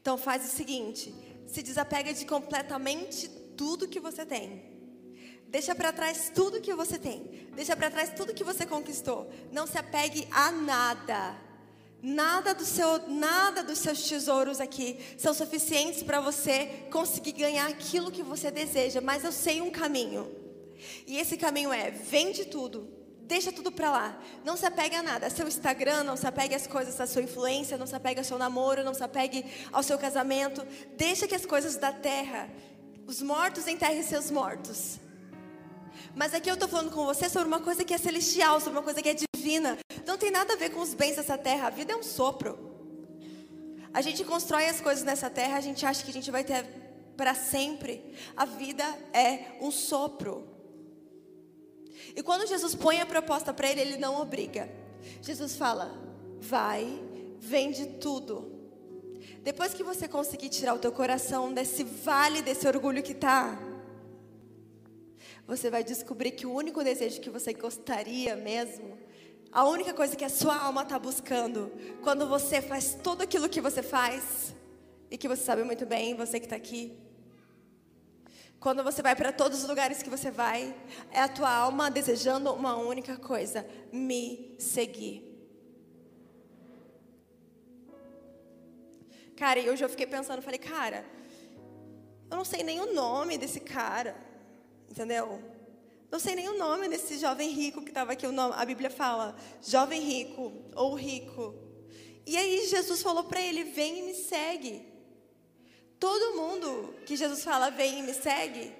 então 0.00 0.16
faz 0.16 0.44
o 0.44 0.56
seguinte: 0.56 1.12
se 1.48 1.64
desapega 1.64 2.14
de 2.14 2.24
completamente 2.24 3.28
tudo 3.56 3.88
que 3.88 3.98
você 3.98 4.24
tem. 4.24 4.62
Deixa 5.48 5.74
para 5.74 5.92
trás 5.92 6.30
tudo 6.32 6.60
que 6.60 6.72
você 6.74 6.96
tem. 6.96 7.48
Deixa 7.56 7.76
para 7.76 7.90
trás 7.90 8.10
tudo 8.14 8.32
que 8.32 8.44
você 8.44 8.64
conquistou. 8.64 9.30
Não 9.50 9.66
se 9.66 9.76
apegue 9.76 10.28
a 10.30 10.52
nada. 10.52 11.36
Nada, 12.00 12.54
do 12.54 12.64
seu, 12.64 13.08
nada 13.08 13.62
dos 13.62 13.78
seus 13.78 14.08
tesouros 14.08 14.60
aqui 14.60 14.98
são 15.18 15.34
suficientes 15.34 16.04
para 16.04 16.20
você 16.20 16.86
conseguir 16.90 17.32
ganhar 17.32 17.68
aquilo 17.68 18.12
que 18.12 18.22
você 18.22 18.50
deseja, 18.50 19.00
mas 19.00 19.24
eu 19.24 19.32
sei 19.32 19.60
um 19.60 19.70
caminho. 19.70 20.30
E 21.04 21.18
esse 21.18 21.36
caminho 21.36 21.72
é: 21.72 21.90
vende 21.90 22.44
tudo, 22.44 23.01
deixa 23.32 23.50
tudo 23.50 23.72
para 23.72 23.90
lá. 23.90 24.18
Não 24.44 24.58
se 24.58 24.66
apegue 24.66 24.94
a 24.94 25.02
nada. 25.02 25.30
Seu 25.30 25.48
Instagram, 25.48 26.04
não 26.04 26.18
se 26.18 26.26
apegue 26.26 26.54
às 26.54 26.66
coisas 26.66 26.94
da 26.96 27.06
sua 27.06 27.22
influência, 27.22 27.78
não 27.78 27.86
se 27.86 27.96
apegue 27.96 28.18
ao 28.20 28.24
seu 28.24 28.36
namoro, 28.36 28.84
não 28.84 28.92
se 28.92 29.02
apegue 29.02 29.42
ao 29.72 29.82
seu 29.82 29.98
casamento. 29.98 30.66
Deixa 30.98 31.26
que 31.26 31.34
as 31.34 31.46
coisas 31.46 31.76
da 31.76 31.90
terra, 31.90 32.50
os 33.06 33.22
mortos 33.22 33.66
enterrem 33.66 34.02
seus 34.02 34.30
mortos. 34.30 35.00
Mas 36.14 36.34
aqui 36.34 36.50
eu 36.50 36.54
estou 36.54 36.68
falando 36.68 36.90
com 36.90 37.06
você 37.06 37.26
sobre 37.30 37.48
uma 37.48 37.60
coisa 37.60 37.82
que 37.86 37.94
é 37.94 37.98
celestial, 37.98 38.60
sobre 38.60 38.78
uma 38.78 38.82
coisa 38.82 39.00
que 39.00 39.08
é 39.08 39.14
divina. 39.14 39.78
Não 40.06 40.18
tem 40.18 40.30
nada 40.30 40.52
a 40.52 40.56
ver 40.56 40.68
com 40.68 40.80
os 40.80 40.92
bens 40.92 41.16
dessa 41.16 41.38
terra. 41.38 41.68
A 41.68 41.70
vida 41.70 41.94
é 41.94 41.96
um 41.96 42.02
sopro. 42.02 42.70
A 43.94 44.02
gente 44.02 44.24
constrói 44.24 44.66
as 44.66 44.78
coisas 44.78 45.04
nessa 45.04 45.30
terra, 45.30 45.56
a 45.56 45.60
gente 45.62 45.86
acha 45.86 46.04
que 46.04 46.10
a 46.10 46.14
gente 46.18 46.30
vai 46.30 46.44
ter 46.44 46.66
para 47.16 47.34
sempre. 47.34 48.14
A 48.36 48.44
vida 48.44 48.84
é 49.14 49.56
um 49.58 49.70
sopro. 49.70 50.51
E 52.14 52.22
quando 52.22 52.46
Jesus 52.46 52.74
põe 52.74 53.00
a 53.00 53.06
proposta 53.06 53.52
para 53.52 53.70
ele, 53.70 53.80
ele 53.80 53.96
não 53.96 54.20
obriga. 54.20 54.70
Jesus 55.20 55.56
fala: 55.56 55.92
vai, 56.40 57.02
vende 57.38 57.86
tudo. 58.00 58.50
Depois 59.42 59.74
que 59.74 59.82
você 59.82 60.06
conseguir 60.06 60.48
tirar 60.48 60.74
o 60.74 60.78
teu 60.78 60.92
coração 60.92 61.52
desse 61.52 61.84
vale, 61.84 62.42
desse 62.42 62.66
orgulho 62.66 63.02
que 63.02 63.12
está, 63.12 63.58
você 65.46 65.68
vai 65.68 65.82
descobrir 65.82 66.32
que 66.32 66.46
o 66.46 66.52
único 66.52 66.84
desejo 66.84 67.20
que 67.20 67.30
você 67.30 67.52
gostaria 67.52 68.36
mesmo 68.36 69.02
a 69.52 69.64
única 69.64 69.92
coisa 69.92 70.16
que 70.16 70.24
a 70.24 70.30
sua 70.30 70.56
alma 70.56 70.80
está 70.80 70.98
buscando, 70.98 71.70
quando 72.02 72.26
você 72.26 72.62
faz 72.62 72.96
tudo 73.04 73.22
aquilo 73.22 73.50
que 73.50 73.60
você 73.60 73.82
faz, 73.82 74.54
e 75.10 75.18
que 75.18 75.28
você 75.28 75.44
sabe 75.44 75.62
muito 75.62 75.84
bem, 75.84 76.14
você 76.14 76.40
que 76.40 76.46
está 76.46 76.56
aqui, 76.56 76.96
quando 78.62 78.84
você 78.84 79.02
vai 79.02 79.16
para 79.16 79.32
todos 79.32 79.62
os 79.62 79.68
lugares 79.68 80.04
que 80.04 80.08
você 80.08 80.30
vai, 80.30 80.72
é 81.10 81.20
a 81.20 81.28
tua 81.28 81.50
alma 81.50 81.90
desejando 81.90 82.52
uma 82.52 82.76
única 82.76 83.16
coisa: 83.16 83.66
me 83.92 84.54
seguir. 84.56 85.28
Cara, 89.36 89.58
e 89.58 89.68
hoje 89.68 89.84
eu 89.84 89.88
fiquei 89.88 90.06
pensando, 90.06 90.40
falei, 90.40 90.60
cara, 90.60 91.04
eu 92.30 92.36
não 92.36 92.44
sei 92.44 92.62
nem 92.62 92.80
o 92.80 92.94
nome 92.94 93.36
desse 93.36 93.58
cara, 93.58 94.16
entendeu? 94.88 95.42
Não 96.08 96.20
sei 96.20 96.36
nem 96.36 96.48
o 96.48 96.56
nome 96.56 96.88
desse 96.88 97.18
jovem 97.18 97.50
rico 97.50 97.82
que 97.82 97.88
estava 97.88 98.12
aqui. 98.12 98.26
A 98.26 98.64
Bíblia 98.64 98.90
fala 98.90 99.34
jovem 99.60 100.00
rico 100.00 100.52
ou 100.76 100.94
rico. 100.94 101.52
E 102.24 102.36
aí 102.36 102.64
Jesus 102.68 103.02
falou 103.02 103.24
para 103.24 103.40
ele: 103.40 103.64
Vem 103.64 103.98
e 103.98 104.02
me 104.02 104.14
segue. 104.14 104.91
Todo 106.02 106.34
mundo 106.34 106.68
que 107.06 107.14
Jesus 107.14 107.44
fala, 107.44 107.70
Vem 107.70 108.00
e 108.00 108.02
me 108.02 108.12
segue, 108.12 108.74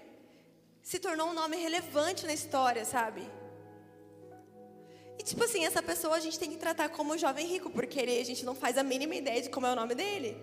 se 0.83 0.99
tornou 0.99 1.29
um 1.29 1.33
nome 1.33 1.57
relevante 1.57 2.27
na 2.27 2.35
história, 2.35 2.85
sabe? 2.85 3.23
E 5.17 5.23
tipo 5.23 5.45
assim, 5.45 5.65
essa 5.65 5.81
pessoa 5.81 6.17
a 6.17 6.21
gente 6.21 6.37
tem 6.37 6.51
que 6.51 6.57
tratar 6.57 6.89
como 6.89 7.17
jovem 7.17 7.47
rico, 7.47 7.71
porque 7.71 8.01
ele, 8.01 8.19
a 8.19 8.25
gente 8.25 8.45
não 8.45 8.57
faz 8.57 8.77
a 8.77 8.83
mínima 8.83 9.15
ideia 9.15 9.41
de 9.41 9.51
como 9.51 9.69
é 9.69 9.73
o 9.73 9.77
nome 9.77 9.95
dele. 9.95 10.37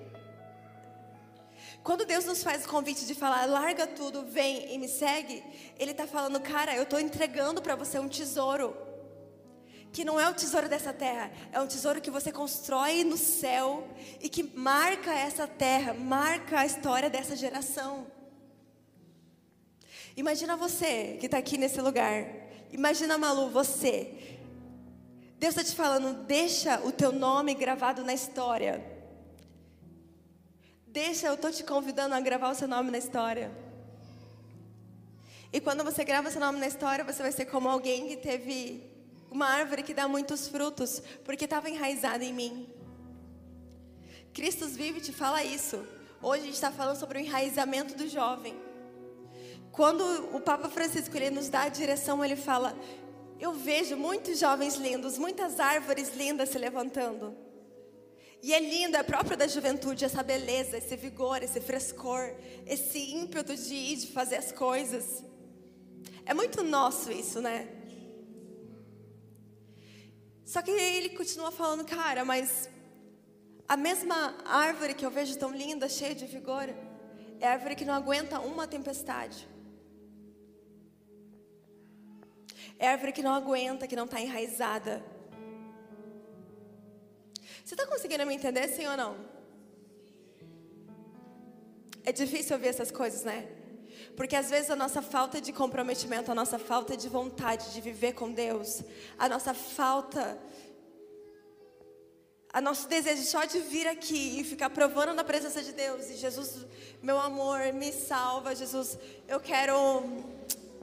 Quando 1.83 2.05
Deus 2.05 2.23
nos 2.23 2.41
faz 2.41 2.65
o 2.65 2.69
convite 2.69 3.05
de 3.05 3.13
falar, 3.13 3.45
larga 3.45 3.85
tudo, 3.85 4.25
vem 4.25 4.73
e 4.73 4.77
me 4.77 4.87
segue, 4.87 5.43
Ele 5.77 5.91
está 5.91 6.07
falando, 6.07 6.39
cara, 6.39 6.73
eu 6.77 6.83
estou 6.83 7.01
entregando 7.01 7.61
para 7.61 7.75
você 7.75 7.99
um 7.99 8.07
tesouro. 8.07 8.88
Que 9.91 10.05
não 10.05 10.19
é 10.19 10.29
o 10.29 10.33
tesouro 10.33 10.69
dessa 10.69 10.93
terra, 10.93 11.31
é 11.51 11.59
um 11.59 11.67
tesouro 11.67 11.99
que 11.99 12.11
você 12.11 12.31
constrói 12.31 13.03
no 13.03 13.17
céu 13.17 13.87
e 14.21 14.29
que 14.29 14.43
marca 14.43 15.11
essa 15.11 15.47
terra, 15.47 15.93
marca 15.93 16.59
a 16.59 16.65
história 16.65 17.09
dessa 17.09 17.35
geração. 17.35 18.05
Imagina 20.15 20.55
você 20.57 21.17
que 21.19 21.25
está 21.25 21.37
aqui 21.37 21.57
nesse 21.57 21.81
lugar. 21.81 22.25
Imagina, 22.71 23.17
Malu, 23.17 23.49
você. 23.49 24.37
Deus 25.39 25.55
está 25.55 25.63
te 25.63 25.75
falando, 25.75 26.25
deixa 26.25 26.81
o 26.81 26.91
teu 26.91 27.11
nome 27.11 27.53
gravado 27.53 28.03
na 28.03 28.13
história. 28.13 28.83
Deixa, 30.85 31.27
eu 31.27 31.35
estou 31.35 31.51
te 31.51 31.63
convidando 31.63 32.13
a 32.13 32.19
gravar 32.19 32.49
o 32.49 32.55
seu 32.55 32.67
nome 32.67 32.91
na 32.91 32.97
história. 32.97 33.51
E 35.53 35.61
quando 35.61 35.83
você 35.83 36.03
grava 36.03 36.29
seu 36.29 36.41
nome 36.41 36.59
na 36.59 36.67
história, 36.67 37.05
você 37.05 37.21
vai 37.23 37.31
ser 37.31 37.45
como 37.45 37.69
alguém 37.69 38.07
que 38.07 38.17
teve 38.17 38.88
uma 39.31 39.47
árvore 39.47 39.83
que 39.83 39.93
dá 39.93 40.07
muitos 40.07 40.47
frutos, 40.47 41.01
porque 41.23 41.45
estava 41.45 41.69
enraizada 41.69 42.23
em 42.23 42.33
mim. 42.33 42.69
Cristo 44.33 44.67
vive 44.67 45.01
te 45.01 45.11
fala 45.11 45.43
isso. 45.43 45.83
Hoje 46.21 46.43
a 46.43 46.45
gente 46.45 46.55
está 46.55 46.71
falando 46.71 46.97
sobre 46.97 47.19
o 47.19 47.21
enraizamento 47.21 47.95
do 47.95 48.07
jovem. 48.07 48.55
Quando 49.71 50.03
o 50.35 50.41
Papa 50.41 50.69
Francisco 50.69 51.15
ele 51.15 51.29
nos 51.29 51.49
dá 51.49 51.61
a 51.61 51.69
direção, 51.69 52.23
ele 52.23 52.35
fala: 52.35 52.77
Eu 53.39 53.53
vejo 53.53 53.95
muitos 53.95 54.39
jovens 54.39 54.75
lindos, 54.75 55.17
muitas 55.17 55.59
árvores 55.59 56.15
lindas 56.15 56.49
se 56.49 56.57
levantando. 56.57 57.35
E 58.41 58.53
é 58.53 58.59
lindo, 58.59 58.95
é 58.95 59.03
próprio 59.03 59.37
da 59.37 59.47
juventude 59.47 60.05
essa 60.05 60.23
beleza, 60.23 60.77
esse 60.77 60.95
vigor, 60.95 61.43
esse 61.43 61.59
frescor, 61.59 62.33
esse 62.65 62.97
ímpeto 63.13 63.55
de 63.55 63.73
ir, 63.73 63.97
de 63.97 64.07
fazer 64.07 64.37
as 64.37 64.51
coisas. 64.51 65.23
É 66.25 66.33
muito 66.33 66.63
nosso 66.63 67.11
isso, 67.11 67.41
né? 67.41 67.78
Só 70.51 70.63
que 70.63 70.71
ele 70.71 71.09
continua 71.09 71.51
falando, 71.51 71.85
cara, 71.85 72.25
mas 72.25 72.67
a 73.67 73.77
mesma 73.77 74.35
árvore 74.43 74.95
que 74.95 75.05
eu 75.05 75.11
vejo 75.11 75.37
tão 75.37 75.51
linda, 75.51 75.87
cheia 75.87 76.15
de 76.15 76.25
vigor, 76.25 76.67
é 77.39 77.47
a 77.47 77.51
árvore 77.51 77.75
que 77.75 77.85
não 77.85 77.93
aguenta 77.93 78.39
uma 78.39 78.65
tempestade. 78.65 79.47
É 82.79 82.87
a 82.87 82.93
árvore 82.93 83.11
que 83.11 83.21
não 83.21 83.35
aguenta, 83.35 83.87
que 83.87 83.95
não 83.95 84.05
está 84.05 84.19
enraizada. 84.19 85.03
Você 87.63 87.75
está 87.75 87.85
conseguindo 87.85 88.25
me 88.25 88.33
entender, 88.33 88.67
sim 88.69 88.87
ou 88.87 88.97
não? 88.97 89.13
É 92.03 92.11
difícil 92.11 92.55
ouvir 92.55 92.69
essas 92.69 92.89
coisas, 92.89 93.23
né? 93.23 93.58
Porque 94.15 94.35
às 94.35 94.49
vezes 94.49 94.69
a 94.69 94.75
nossa 94.75 95.01
falta 95.01 95.39
de 95.39 95.51
comprometimento, 95.51 96.31
a 96.31 96.35
nossa 96.35 96.59
falta 96.59 96.95
de 96.95 97.07
vontade 97.07 97.71
de 97.73 97.81
viver 97.81 98.13
com 98.13 98.31
Deus, 98.31 98.81
a 99.17 99.29
nossa 99.29 99.53
falta, 99.53 100.37
a 102.51 102.59
nosso 102.59 102.87
desejo 102.87 103.23
só 103.23 103.45
de 103.45 103.59
vir 103.59 103.87
aqui 103.87 104.39
e 104.39 104.43
ficar 104.43 104.69
provando 104.69 105.13
na 105.13 105.23
presença 105.23 105.61
de 105.61 105.71
Deus, 105.71 106.09
e 106.09 106.15
Jesus, 106.15 106.65
meu 107.01 107.19
amor, 107.19 107.71
me 107.73 107.91
salva, 107.91 108.55
Jesus, 108.55 108.97
eu 109.27 109.39
quero 109.39 109.73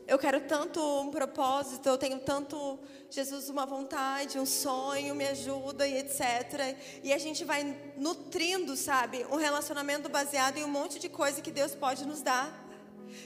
eu 0.09 0.19
quero 0.21 0.41
tanto 0.43 0.81
um 1.01 1.11
propósito, 1.11 1.89
eu 1.89 1.99
tenho 1.99 2.21
tanto, 2.21 2.79
Jesus, 3.11 3.49
uma 3.49 3.67
vontade, 3.67 4.39
um 4.39 4.47
sonho, 4.47 5.17
me 5.17 5.27
ajuda 5.27 5.85
e 5.85 5.99
etc. 5.99 6.77
E 7.03 7.13
a 7.13 7.19
gente 7.19 7.45
vai 7.45 7.77
nutrindo, 7.97 8.77
sabe, 8.77 9.27
um 9.33 9.37
relacionamento 9.37 10.09
baseado 10.09 10.59
em 10.59 10.65
um 10.65 10.69
monte 10.69 11.01
de 11.01 11.09
coisa 11.09 11.43
que 11.43 11.51
Deus 11.51 11.75
pode 11.75 12.07
nos 12.07 12.23
dar. 12.23 12.66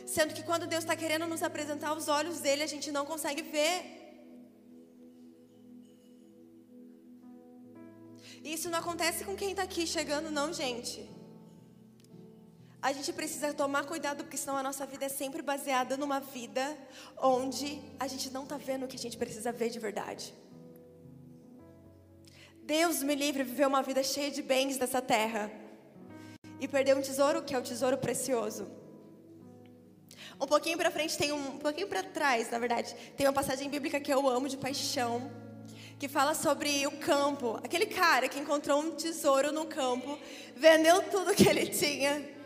Sendo 0.06 0.34
que 0.34 0.42
quando 0.42 0.66
Deus 0.66 0.84
está 0.84 0.96
querendo 0.96 1.26
nos 1.26 1.42
apresentar 1.42 1.92
os 1.94 2.08
olhos 2.08 2.40
dele, 2.40 2.62
a 2.62 2.66
gente 2.66 2.90
não 2.90 3.04
consegue 3.04 3.42
ver. 3.42 4.00
E 8.42 8.54
isso 8.54 8.70
não 8.70 8.78
acontece 8.78 9.24
com 9.24 9.36
quem 9.36 9.50
está 9.50 9.62
aqui 9.62 9.86
chegando, 9.86 10.30
não, 10.30 10.52
gente. 10.52 11.08
A 12.82 12.92
gente 12.92 13.12
precisa 13.12 13.52
tomar 13.52 13.84
cuidado, 13.84 14.24
porque 14.24 14.38
senão 14.38 14.56
a 14.56 14.62
nossa 14.62 14.86
vida 14.86 15.04
é 15.04 15.08
sempre 15.10 15.42
baseada 15.42 15.96
numa 15.98 16.18
vida 16.18 16.64
onde 17.18 17.78
a 17.98 18.06
gente 18.06 18.30
não 18.30 18.44
está 18.44 18.56
vendo 18.56 18.84
o 18.84 18.88
que 18.88 18.96
a 18.96 19.04
gente 19.06 19.18
precisa 19.18 19.52
ver 19.52 19.68
de 19.68 19.78
verdade. 19.78 20.34
Deus 22.62 23.02
me 23.02 23.14
livre 23.14 23.44
de 23.44 23.50
viver 23.50 23.66
uma 23.66 23.82
vida 23.82 24.02
cheia 24.02 24.30
de 24.30 24.40
bens 24.40 24.78
dessa 24.78 25.02
terra 25.02 25.50
e 26.58 26.66
perder 26.66 26.96
um 26.96 27.02
tesouro 27.02 27.42
que 27.42 27.54
é 27.54 27.58
o 27.58 27.62
tesouro 27.62 27.98
precioso. 27.98 28.70
Um 30.40 30.46
pouquinho 30.46 30.78
para 30.78 30.90
frente 30.90 31.18
tem 31.18 31.32
um, 31.32 31.48
um 31.48 31.58
pouquinho 31.58 31.86
para 31.86 32.02
trás, 32.02 32.50
na 32.50 32.58
verdade, 32.58 32.96
tem 33.16 33.26
uma 33.26 33.32
passagem 33.32 33.68
bíblica 33.68 34.00
que 34.00 34.12
eu 34.12 34.26
amo 34.28 34.48
de 34.48 34.56
paixão, 34.56 35.30
que 35.98 36.08
fala 36.08 36.34
sobre 36.34 36.86
o 36.86 36.92
campo. 36.92 37.60
Aquele 37.62 37.86
cara 37.86 38.26
que 38.26 38.38
encontrou 38.38 38.80
um 38.80 38.92
tesouro 38.92 39.52
no 39.52 39.66
campo, 39.66 40.18
vendeu 40.56 41.02
tudo 41.02 41.34
que 41.34 41.46
ele 41.46 41.66
tinha 41.66 42.40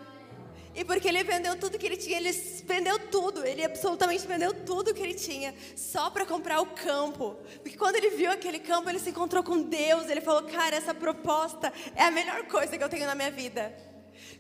e 0.75 0.85
porque 0.85 1.07
ele 1.07 1.23
vendeu 1.23 1.57
tudo 1.57 1.79
que 1.79 1.87
ele 1.87 1.97
tinha, 1.97 2.17
ele 2.17 2.33
vendeu 2.67 2.99
tudo, 2.99 3.47
ele 3.47 3.63
absolutamente 3.63 4.27
vendeu 4.27 4.53
tudo 4.53 4.93
que 4.93 5.01
ele 5.01 5.15
tinha, 5.15 5.55
só 5.77 6.11
para 6.11 6.27
comprar 6.27 6.61
o 6.61 6.67
campo. 6.67 7.37
Porque 7.63 7.77
quando 7.77 7.95
ele 7.95 8.11
viu 8.11 8.31
aquele 8.31 8.59
campo, 8.59 8.91
ele 8.91 8.99
se 8.99 9.11
encontrou 9.11 9.45
com 9.45 9.63
Deus, 9.63 10.09
ele 10.09 10.21
falou: 10.21 10.43
Cara, 10.43 10.75
essa 10.75 10.93
proposta 10.93 11.73
é 11.95 12.03
a 12.03 12.11
melhor 12.11 12.45
coisa 12.47 12.77
que 12.77 12.83
eu 12.83 12.89
tenho 12.89 13.07
na 13.07 13.15
minha 13.15 13.31
vida. 13.31 13.94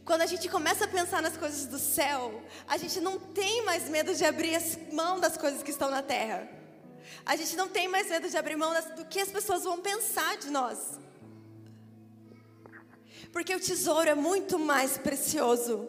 Quando 0.04 0.22
a 0.22 0.26
gente 0.26 0.48
começa 0.48 0.84
a 0.84 0.88
pensar 0.88 1.22
nas 1.22 1.37
coisas 1.37 1.66
do 1.66 1.78
céu, 1.78 2.42
a 2.66 2.76
gente 2.76 3.00
não 3.00 3.18
tem 3.18 3.64
mais 3.64 3.88
medo 3.88 4.14
de 4.14 4.24
abrir 4.24 4.60
mão 4.92 5.18
das 5.18 5.37
coisas 5.37 5.62
que 5.62 5.70
estão 5.70 5.90
na 5.90 6.02
terra. 6.02 6.48
A 7.24 7.37
gente 7.37 7.56
não 7.56 7.68
tem 7.68 7.88
mais 7.88 8.08
medo 8.08 8.28
de 8.28 8.37
abrir 8.37 8.56
mão 8.56 8.72
das, 8.72 8.84
do 8.96 9.04
que 9.06 9.18
as 9.18 9.30
pessoas 9.30 9.64
vão 9.64 9.80
pensar 9.80 10.37
de 10.37 10.50
nós. 10.50 10.78
Porque 13.32 13.54
o 13.54 13.60
tesouro 13.60 14.08
é 14.08 14.14
muito 14.14 14.58
mais 14.58 14.98
precioso. 14.98 15.88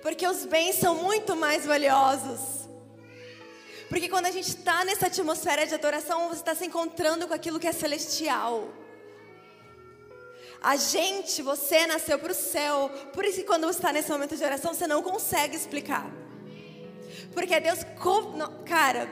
Porque 0.00 0.26
os 0.26 0.44
bens 0.46 0.76
são 0.76 0.94
muito 0.94 1.36
mais 1.36 1.66
valiosos. 1.66 2.68
Porque 3.88 4.08
quando 4.08 4.26
a 4.26 4.30
gente 4.30 4.48
está 4.48 4.84
nessa 4.84 5.06
atmosfera 5.06 5.66
de 5.66 5.74
adoração, 5.74 6.28
você 6.28 6.40
está 6.40 6.54
se 6.54 6.64
encontrando 6.64 7.28
com 7.28 7.34
aquilo 7.34 7.60
que 7.60 7.68
é 7.68 7.72
celestial. 7.72 8.72
A 10.62 10.76
gente, 10.76 11.42
você 11.42 11.86
nasceu 11.86 12.18
para 12.18 12.32
o 12.32 12.34
céu. 12.34 12.90
Por 13.12 13.24
isso 13.24 13.38
que 13.38 13.44
quando 13.44 13.66
você 13.66 13.78
está 13.78 13.92
nesse 13.92 14.10
momento 14.10 14.36
de 14.36 14.44
oração, 14.44 14.72
você 14.72 14.86
não 14.86 15.02
consegue 15.02 15.56
explicar. 15.56 16.10
Porque 17.34 17.54
é 17.54 17.60
Deus, 17.60 17.80
cara, 18.64 19.10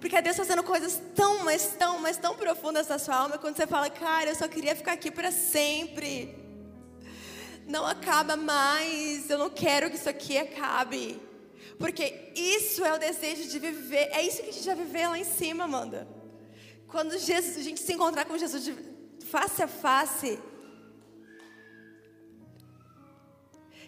porque 0.00 0.16
é 0.16 0.22
Deus 0.22 0.36
fazendo 0.36 0.62
coisas 0.62 1.00
tão, 1.14 1.44
mas 1.44 1.74
tão, 1.78 1.98
mas 1.98 2.16
tão 2.16 2.34
profundas 2.36 2.88
na 2.88 2.98
sua 2.98 3.16
alma. 3.16 3.38
Quando 3.38 3.56
você 3.56 3.66
fala, 3.66 3.88
cara, 3.88 4.30
eu 4.30 4.34
só 4.34 4.46
queria 4.46 4.76
ficar 4.76 4.92
aqui 4.92 5.10
para 5.10 5.30
sempre 5.30 6.40
não 7.70 7.86
acaba 7.86 8.36
mais, 8.36 9.30
eu 9.30 9.38
não 9.38 9.48
quero 9.48 9.88
que 9.88 9.96
isso 9.96 10.08
aqui 10.08 10.36
acabe. 10.36 11.20
Porque 11.78 12.32
isso 12.34 12.84
é 12.84 12.92
o 12.92 12.98
desejo 12.98 13.48
de 13.48 13.58
viver, 13.58 14.08
é 14.12 14.22
isso 14.22 14.42
que 14.42 14.50
a 14.50 14.52
gente 14.52 14.64
já 14.64 14.74
viver 14.74 15.06
lá 15.06 15.18
em 15.18 15.24
cima, 15.24 15.64
Amanda. 15.64 16.06
Quando 16.88 17.16
Jesus, 17.16 17.56
a 17.56 17.62
gente 17.62 17.80
se 17.80 17.92
encontrar 17.92 18.24
com 18.24 18.36
Jesus 18.36 18.64
de 18.64 18.74
face 19.26 19.62
a 19.62 19.68
face. 19.68 20.38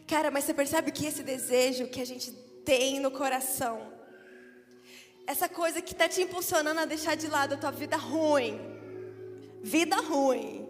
Cara, 0.07 0.31
mas 0.31 0.45
você 0.45 0.55
percebe 0.55 0.91
que 0.91 1.07
esse 1.07 1.23
desejo 1.23 1.87
que 1.89 2.01
a 2.01 2.05
gente 2.07 2.33
tem 2.65 3.01
no 3.01 3.11
coração, 3.11 3.93
essa 5.27 5.49
coisa 5.49 5.81
que 5.81 5.93
está 5.93 6.09
te 6.09 6.21
impulsionando 6.23 6.81
a 6.81 6.85
deixar 6.85 7.15
de 7.17 7.29
lado 7.29 7.55
a 7.55 7.57
tua 7.57 7.71
vida 7.71 7.97
ruim, 7.97 8.61
vida 9.63 9.97
ruim, 9.97 10.69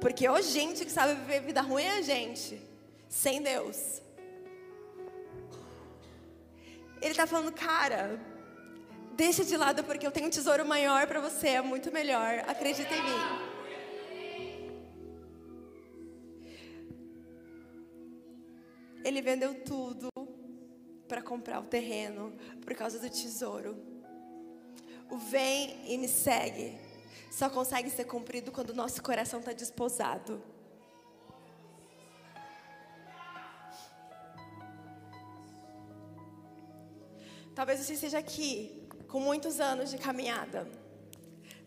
porque 0.00 0.26
a 0.26 0.40
gente 0.40 0.84
que 0.84 0.90
sabe 0.90 1.14
viver 1.14 1.42
vida 1.42 1.60
ruim 1.60 1.84
é 1.84 1.98
a 1.98 2.02
gente, 2.02 2.60
sem 3.08 3.40
Deus. 3.40 4.02
Ele 7.00 7.10
está 7.10 7.26
falando, 7.26 7.52
cara, 7.52 8.20
deixa 9.14 9.44
de 9.44 9.56
lado 9.56 9.84
porque 9.84 10.06
eu 10.06 10.10
tenho 10.10 10.26
um 10.26 10.30
tesouro 10.30 10.64
maior 10.64 11.06
para 11.06 11.20
você, 11.20 11.48
é 11.48 11.62
muito 11.62 11.90
melhor, 11.92 12.44
acredita 12.48 12.94
em 12.94 13.02
mim. 13.02 13.51
Ele 19.04 19.20
vendeu 19.20 19.64
tudo 19.64 20.08
para 21.08 21.22
comprar 21.22 21.60
o 21.60 21.64
terreno 21.64 22.32
por 22.60 22.74
causa 22.74 22.98
do 22.98 23.10
tesouro. 23.10 23.76
O 25.10 25.18
vem 25.18 25.92
e 25.92 25.98
me 25.98 26.08
segue 26.08 26.92
só 27.32 27.48
consegue 27.48 27.88
ser 27.88 28.04
cumprido 28.04 28.52
quando 28.52 28.70
o 28.70 28.74
nosso 28.74 29.02
coração 29.02 29.40
está 29.40 29.54
desposado. 29.54 30.42
Talvez 37.54 37.80
você 37.80 37.94
esteja 37.94 38.18
aqui 38.18 38.86
com 39.08 39.18
muitos 39.18 39.60
anos 39.60 39.90
de 39.90 39.96
caminhada. 39.96 40.70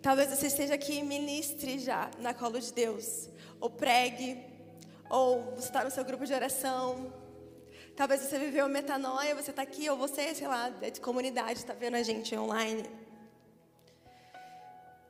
Talvez 0.04 0.30
você 0.30 0.48
esteja 0.48 0.76
aqui 0.76 1.00
e 1.00 1.04
ministre 1.04 1.80
já 1.80 2.12
na 2.20 2.32
colo 2.32 2.60
de 2.60 2.72
Deus. 2.72 3.28
Ou 3.60 3.72
pregue, 3.72 4.40
ou 5.10 5.56
você 5.56 5.68
está 5.68 5.84
no 5.84 5.90
seu 5.90 6.06
grupo 6.06 6.28
de 6.28 6.34
oração. 6.34 7.12
Talvez 7.96 8.22
você 8.22 8.38
viveu 8.38 8.68
metanoia, 8.68 9.34
você 9.34 9.52
está 9.52 9.62
aqui, 9.62 9.90
ou 9.90 9.96
você, 9.96 10.36
sei 10.36 10.48
lá, 10.48 10.70
é 10.82 10.90
de 10.90 11.00
comunidade, 11.00 11.60
está 11.60 11.74
vendo 11.74 11.96
a 11.96 12.04
gente 12.04 12.36
online. 12.36 12.84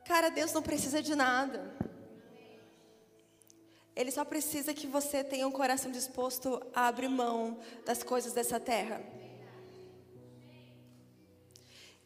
Cara, 0.04 0.28
Deus 0.28 0.52
não 0.52 0.62
precisa 0.62 1.02
de 1.02 1.16
nada. 1.16 1.74
Ele 3.96 4.12
só 4.12 4.24
precisa 4.24 4.72
que 4.72 4.86
você 4.86 5.24
tenha 5.24 5.48
um 5.48 5.50
coração 5.50 5.90
disposto 5.90 6.64
a 6.72 6.86
abrir 6.86 7.08
mão 7.08 7.58
das 7.84 8.04
coisas 8.04 8.32
dessa 8.32 8.60
terra. 8.60 9.02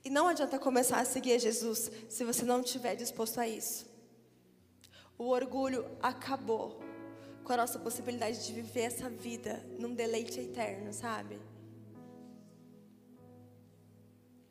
E 0.02 0.08
não 0.08 0.28
adianta 0.28 0.58
começar 0.58 0.98
a 0.98 1.04
seguir 1.04 1.38
Jesus 1.38 1.90
se 2.08 2.24
você 2.24 2.42
não 2.42 2.62
estiver 2.62 2.94
disposto 2.94 3.38
a 3.38 3.46
isso. 3.46 3.86
O 5.18 5.24
orgulho 5.24 5.84
acabou 6.02 6.80
com 7.50 7.54
a 7.54 7.56
nossa 7.56 7.80
possibilidade 7.80 8.46
de 8.46 8.52
viver 8.52 8.82
essa 8.82 9.10
vida 9.10 9.60
num 9.76 9.92
deleite 9.92 10.38
eterno, 10.38 10.92
sabe? 10.92 11.36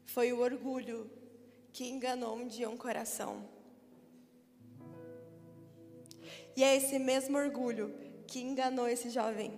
Foi 0.05 0.33
o 0.33 0.41
orgulho 0.41 1.09
que 1.71 1.88
enganou 1.88 2.35
um 2.35 2.45
dia 2.45 2.69
um 2.69 2.75
coração. 2.75 3.47
E 6.57 6.62
é 6.62 6.75
esse 6.75 6.99
mesmo 6.99 7.38
orgulho 7.38 7.95
que 8.27 8.41
enganou 8.41 8.85
esse 8.85 9.09
jovem, 9.09 9.57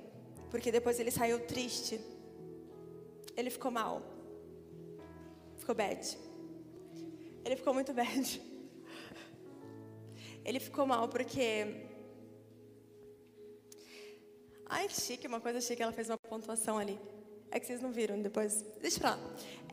porque 0.51 0.71
depois 0.71 0.99
ele 0.99 1.09
saiu 1.09 1.39
triste. 1.47 1.99
Ele 3.35 3.49
ficou 3.49 3.71
mal. 3.71 4.03
Ficou 5.57 5.73
bad. 5.73 6.15
Ele 7.43 7.55
ficou 7.55 7.73
muito 7.73 7.91
bad. 8.01 8.39
Ele 10.45 10.59
ficou 10.59 10.85
mal 10.85 11.09
porque. 11.09 11.89
Ai, 14.73 14.87
que 14.87 15.01
chique, 15.01 15.27
uma 15.27 15.41
coisa 15.41 15.59
chique, 15.59 15.83
ela 15.83 15.91
fez 15.91 16.09
uma 16.09 16.17
pontuação 16.17 16.77
ali. 16.77 16.97
É 17.51 17.59
que 17.59 17.67
vocês 17.67 17.81
não 17.81 17.91
viram 17.91 18.21
depois. 18.21 18.63
Deixa 18.81 19.01
pra 19.01 19.09
lá. 19.15 19.19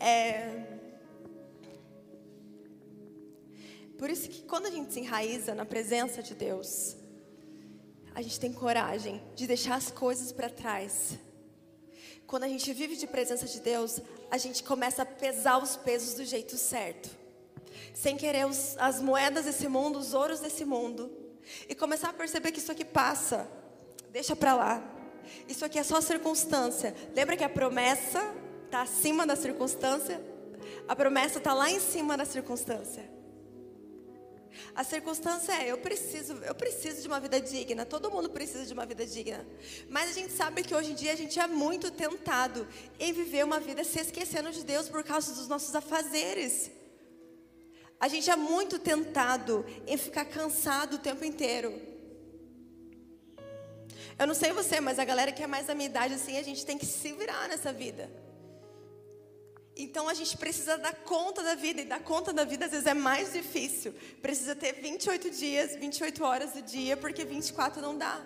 É. 0.01 0.67
Por 3.97 4.11
isso 4.11 4.29
que 4.29 4.43
quando 4.43 4.67
a 4.67 4.71
gente 4.73 4.93
se 4.93 4.99
enraiza 4.99 5.55
na 5.55 5.65
presença 5.65 6.21
de 6.21 6.35
Deus, 6.35 6.97
a 8.13 8.21
gente 8.21 8.41
tem 8.41 8.53
coragem 8.53 9.23
de 9.37 9.47
deixar 9.47 9.77
as 9.77 9.89
coisas 9.89 10.33
para 10.33 10.51
trás. 10.51 11.17
Quando 12.27 12.43
a 12.43 12.49
gente 12.49 12.73
vive 12.73 12.97
de 12.97 13.07
presença 13.07 13.47
de 13.47 13.61
Deus, 13.61 14.01
a 14.33 14.37
gente 14.37 14.65
começa 14.65 15.03
a 15.03 15.07
pesar 15.07 15.63
os 15.63 15.77
pesos 15.77 16.15
do 16.15 16.25
jeito 16.25 16.57
certo. 16.57 17.09
Sem 17.95 18.17
querer 18.17 18.49
os, 18.49 18.77
as 18.79 19.01
moedas 19.01 19.45
desse 19.45 19.69
mundo, 19.69 19.97
os 19.97 20.13
ouros 20.13 20.41
desse 20.41 20.65
mundo. 20.65 21.09
E 21.69 21.75
começar 21.77 22.09
a 22.09 22.13
perceber 22.13 22.51
que 22.51 22.59
isso 22.59 22.73
aqui 22.73 22.85
passa. 22.85 23.49
Deixa 24.11 24.35
para 24.35 24.55
lá. 24.55 24.95
Isso 25.49 25.65
aqui 25.65 25.79
é 25.79 25.83
só 25.83 26.01
circunstância. 26.01 26.95
Lembra 27.15 27.37
que 27.37 27.45
a 27.45 27.49
promessa 27.49 28.35
está 28.65 28.83
acima 28.83 29.27
da 29.27 29.37
circunstância? 29.37 30.21
A 30.87 30.97
promessa 30.97 31.39
está 31.39 31.53
lá 31.53 31.71
em 31.71 31.81
cima 31.81 32.17
da 32.17 32.25
circunstância. 32.25 33.19
A 34.75 34.83
circunstância 34.83 35.53
é, 35.53 35.71
eu 35.71 35.79
preciso, 35.79 36.35
eu 36.45 36.55
preciso 36.55 37.03
de 37.03 37.09
uma 37.09 37.21
vida 37.21 37.41
digna. 37.41 37.85
Todo 37.85 38.11
mundo 38.11 38.31
precisa 38.31 38.65
de 38.65 38.73
uma 38.73 38.87
vida 38.87 39.07
digna. 39.07 39.47
Mas 39.89 40.11
a 40.11 40.13
gente 40.13 40.33
sabe 40.33 40.63
que 40.63 40.75
hoje 40.75 40.93
em 40.93 40.95
dia 40.95 41.13
a 41.13 41.17
gente 41.17 41.39
é 41.39 41.47
muito 41.47 41.91
tentado 41.91 42.67
em 42.99 43.13
viver 43.13 43.45
uma 43.45 43.61
vida 43.61 43.85
se 43.85 44.01
esquecendo 44.01 44.51
de 44.51 44.65
Deus 44.65 44.89
por 44.89 45.05
causa 45.05 45.33
dos 45.35 45.49
nossos 45.49 45.75
afazeres. 45.75 46.71
A 48.01 48.09
gente 48.09 48.31
é 48.31 48.37
muito 48.37 48.79
tentado 48.79 49.65
em 49.87 49.97
ficar 49.97 50.25
cansado 50.25 50.95
o 50.95 50.99
tempo 50.99 51.25
inteiro. 51.25 51.88
Eu 54.19 54.27
não 54.27 54.35
sei 54.35 54.53
você, 54.53 54.81
mas 54.81 54.99
a 54.99 55.05
galera 55.05 55.31
que 55.31 55.43
é 55.43 55.47
mais 55.47 55.67
da 55.67 55.75
minha 55.75 55.89
idade 55.89 56.15
assim, 56.15 56.37
a 56.37 56.43
gente 56.43 56.67
tem 56.67 56.77
que 56.77 56.87
se 56.87 57.13
virar 57.13 57.49
nessa 57.49 57.73
vida. 57.73 58.11
Então 59.77 60.09
a 60.09 60.15
gente 60.15 60.37
precisa 60.37 60.77
dar 60.77 60.93
conta 60.93 61.41
da 61.41 61.55
vida, 61.55 61.81
e 61.81 61.85
dar 61.85 62.01
conta 62.01 62.33
da 62.33 62.45
vida 62.45 62.65
às 62.65 62.73
vezes 62.73 62.87
é 62.87 62.95
mais 62.95 63.33
difícil. 63.33 63.95
Precisa 64.21 64.57
ter 64.57 64.73
28 64.73 65.31
dias, 65.31 65.77
28 65.77 66.25
horas 66.25 66.53
do 66.53 66.63
dia, 66.63 66.97
porque 66.97 67.25
24 67.25 67.81
não 67.81 67.97
dá. 67.97 68.21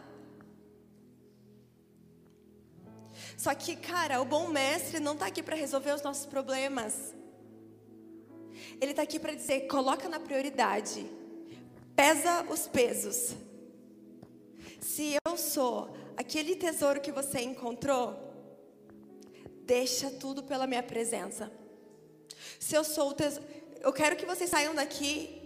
Só 3.37 3.55
que, 3.55 3.77
cara, 3.77 4.23
o 4.23 4.25
bom 4.25 4.49
mestre 4.49 4.99
não 4.99 5.13
está 5.13 5.27
aqui 5.27 5.43
para 5.43 5.57
resolver 5.57 5.93
os 5.93 6.01
nossos 6.01 6.25
problemas. 6.25 7.15
Ele 8.81 8.93
está 8.93 9.03
aqui 9.03 9.21
para 9.21 9.35
dizer: 9.35 9.67
coloca 9.67 10.09
na 10.09 10.19
prioridade, 10.19 11.05
pesa 11.95 12.47
os 12.49 12.67
pesos. 12.67 13.35
Se 14.83 15.17
eu 15.25 15.37
sou 15.39 15.97
aquele 16.17 16.57
tesouro 16.57 17.01
que 17.01 17.11
você 17.11 17.41
encontrou, 17.41 18.33
Deixa 19.65 20.11
tudo 20.11 20.43
pela 20.43 20.67
minha 20.67 20.83
presença. 20.83 21.51
Se 22.59 22.75
eu 22.75 22.85
sou 22.85 23.11
o 23.11 23.15
tesouro. 23.15 23.49
Eu 23.81 23.93
quero 23.93 24.17
que 24.17 24.27
vocês 24.27 24.51
saiam 24.51 24.75
daqui 24.75 25.41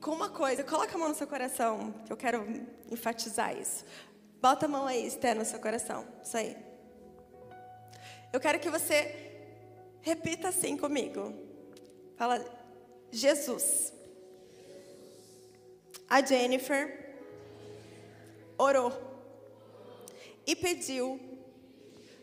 com 0.00 0.10
uma 0.10 0.30
coisa. 0.30 0.64
Coloca 0.64 0.94
a 0.94 0.98
mão 0.98 1.08
no 1.08 1.14
seu 1.14 1.26
coração, 1.26 1.92
que 2.06 2.12
eu 2.12 2.16
quero 2.16 2.44
enfatizar 2.90 3.56
isso. 3.56 3.84
Bota 4.40 4.66
a 4.66 4.68
mão 4.68 4.86
aí, 4.86 5.06
Esté, 5.06 5.34
no 5.34 5.44
seu 5.44 5.58
coração. 5.60 6.06
Isso 6.22 6.36
aí. 6.36 6.56
Eu 8.32 8.40
quero 8.40 8.58
que 8.58 8.70
você 8.70 9.40
repita 10.00 10.48
assim 10.48 10.76
comigo. 10.76 11.32
Fala, 12.16 12.44
Jesus. 13.10 13.92
A 16.08 16.24
Jennifer 16.24 17.03
orou 18.58 18.92
e 20.46 20.54
pediu 20.54 21.20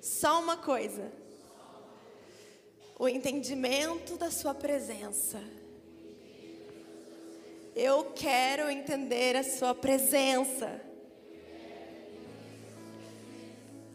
só 0.02 0.40
uma 0.40 0.58
coisa: 0.58 1.12
o 2.98 3.08
entendimento 3.08 4.18
da 4.18 4.32
Sua 4.32 4.54
presença. 4.54 5.42
Eu 7.76 8.12
quero 8.16 8.70
entender 8.70 9.36
a 9.36 9.44
Sua 9.44 9.74
presença. 9.74 10.82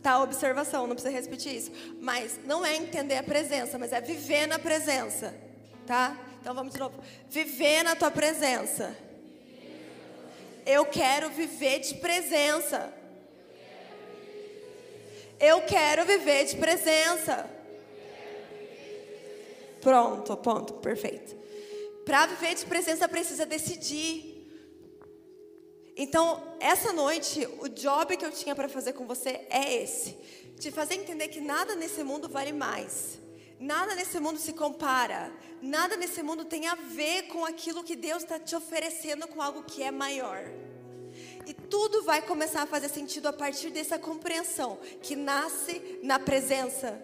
Tá, 0.03 0.22
observação, 0.22 0.87
não 0.87 0.94
precisa 0.94 1.12
repetir 1.12 1.57
isso. 1.57 1.72
Mas 2.01 2.38
não 2.44 2.64
é 2.64 2.77
entender 2.77 3.16
a 3.16 3.25
presença, 3.25 3.77
mas 3.77 3.92
é 3.92 4.01
viver 4.01 4.46
na 4.46 4.57
presença. 4.57 5.35
Tá? 5.85 6.16
Então 6.40 6.55
vamos 6.55 6.75
de 6.75 6.79
novo. 6.79 7.03
Viver 7.29 7.83
na 7.83 7.96
tua 7.96 8.11
presença. 8.11 8.96
Eu 10.66 10.85
quero 10.85 11.31
viver 11.31 11.79
de 11.79 11.94
presença. 11.94 12.92
Eu 15.38 15.62
quero 15.62 16.05
viver 16.05 16.44
de 16.46 16.57
presença. 16.57 17.48
Pronto, 19.81 20.37
ponto, 20.37 20.74
perfeito. 20.74 21.37
Para 22.05 22.26
viver 22.26 22.57
de 22.57 22.66
presença 22.66 23.09
precisa 23.09 23.46
decidir. 23.46 24.35
Então, 25.96 26.57
essa 26.59 26.92
noite, 26.92 27.46
o 27.61 27.68
job 27.68 28.16
que 28.16 28.24
eu 28.24 28.33
tinha 28.33 28.55
para 28.55 28.68
fazer 28.68 28.92
com 28.94 29.07
você 29.07 29.46
é 29.48 29.83
esse: 29.83 30.18
te 30.59 30.72
fazer 30.72 30.94
entender 30.94 31.29
que 31.29 31.40
nada 31.40 31.76
nesse 31.76 32.02
mundo 32.02 32.29
vale 32.29 32.52
mais. 32.52 33.18
Nada 33.58 33.94
nesse 33.94 34.20
mundo 34.20 34.38
se 34.38 34.52
compara. 34.52 35.32
Nada 35.62 35.96
nesse 35.96 36.22
mundo 36.22 36.44
tem 36.44 36.66
a 36.66 36.74
ver 36.74 37.22
com 37.28 37.44
aquilo 37.44 37.82
que 37.82 37.96
Deus 37.96 38.22
está 38.22 38.38
te 38.38 38.54
oferecendo 38.54 39.26
com 39.26 39.40
algo 39.40 39.62
que 39.62 39.82
é 39.82 39.90
maior. 39.90 40.44
E 41.46 41.54
tudo 41.54 42.02
vai 42.02 42.20
começar 42.20 42.62
a 42.62 42.66
fazer 42.66 42.88
sentido 42.88 43.26
a 43.28 43.32
partir 43.32 43.70
dessa 43.70 43.98
compreensão 43.98 44.78
que 45.00 45.16
nasce 45.16 46.00
na 46.02 46.18
presença. 46.18 47.02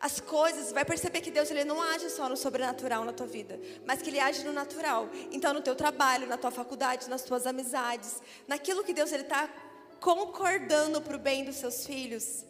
As 0.00 0.20
coisas, 0.20 0.72
vai 0.72 0.84
perceber 0.84 1.20
que 1.20 1.30
Deus 1.30 1.50
ele 1.50 1.64
não 1.64 1.82
age 1.82 2.08
só 2.10 2.28
no 2.28 2.36
sobrenatural 2.36 3.04
na 3.04 3.12
tua 3.12 3.26
vida, 3.26 3.60
mas 3.84 4.00
que 4.00 4.10
ele 4.10 4.20
age 4.20 4.44
no 4.44 4.52
natural. 4.52 5.08
Então 5.32 5.52
no 5.52 5.60
teu 5.60 5.74
trabalho, 5.74 6.26
na 6.26 6.36
tua 6.36 6.50
faculdade, 6.50 7.10
nas 7.10 7.22
tuas 7.22 7.46
amizades, 7.46 8.22
naquilo 8.46 8.84
que 8.84 8.94
Deus 8.94 9.12
ele 9.12 9.24
está 9.24 9.48
concordando 10.00 11.02
para 11.02 11.16
o 11.16 11.18
bem 11.18 11.44
dos 11.44 11.56
seus 11.56 11.84
filhos, 11.84 12.44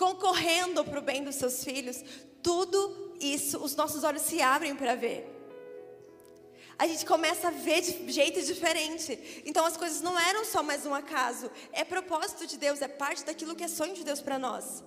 concorrendo 0.00 0.84
para 0.84 0.98
o 0.98 1.02
bem 1.02 1.22
dos 1.22 1.36
seus 1.36 1.62
filhos, 1.62 2.02
tudo 2.42 3.14
isso, 3.20 3.58
os 3.58 3.76
nossos 3.76 4.02
olhos 4.02 4.22
se 4.22 4.40
abrem 4.40 4.74
para 4.74 4.94
ver 4.94 5.40
a 6.80 6.86
gente 6.86 7.04
começa 7.04 7.48
a 7.48 7.50
ver 7.50 7.82
de 7.82 8.10
jeito 8.10 8.40
diferente. 8.40 9.42
Então 9.44 9.66
as 9.66 9.76
coisas 9.76 10.00
não 10.00 10.18
eram 10.18 10.46
só 10.46 10.62
mais 10.62 10.86
um 10.86 10.94
acaso, 10.94 11.50
é 11.74 11.84
propósito 11.84 12.46
de 12.46 12.56
Deus, 12.56 12.80
é 12.80 12.88
parte 12.88 13.22
daquilo 13.22 13.54
que 13.54 13.62
é 13.62 13.68
sonho 13.68 13.92
de 13.92 14.02
Deus 14.02 14.22
para 14.22 14.38
nós. 14.38 14.82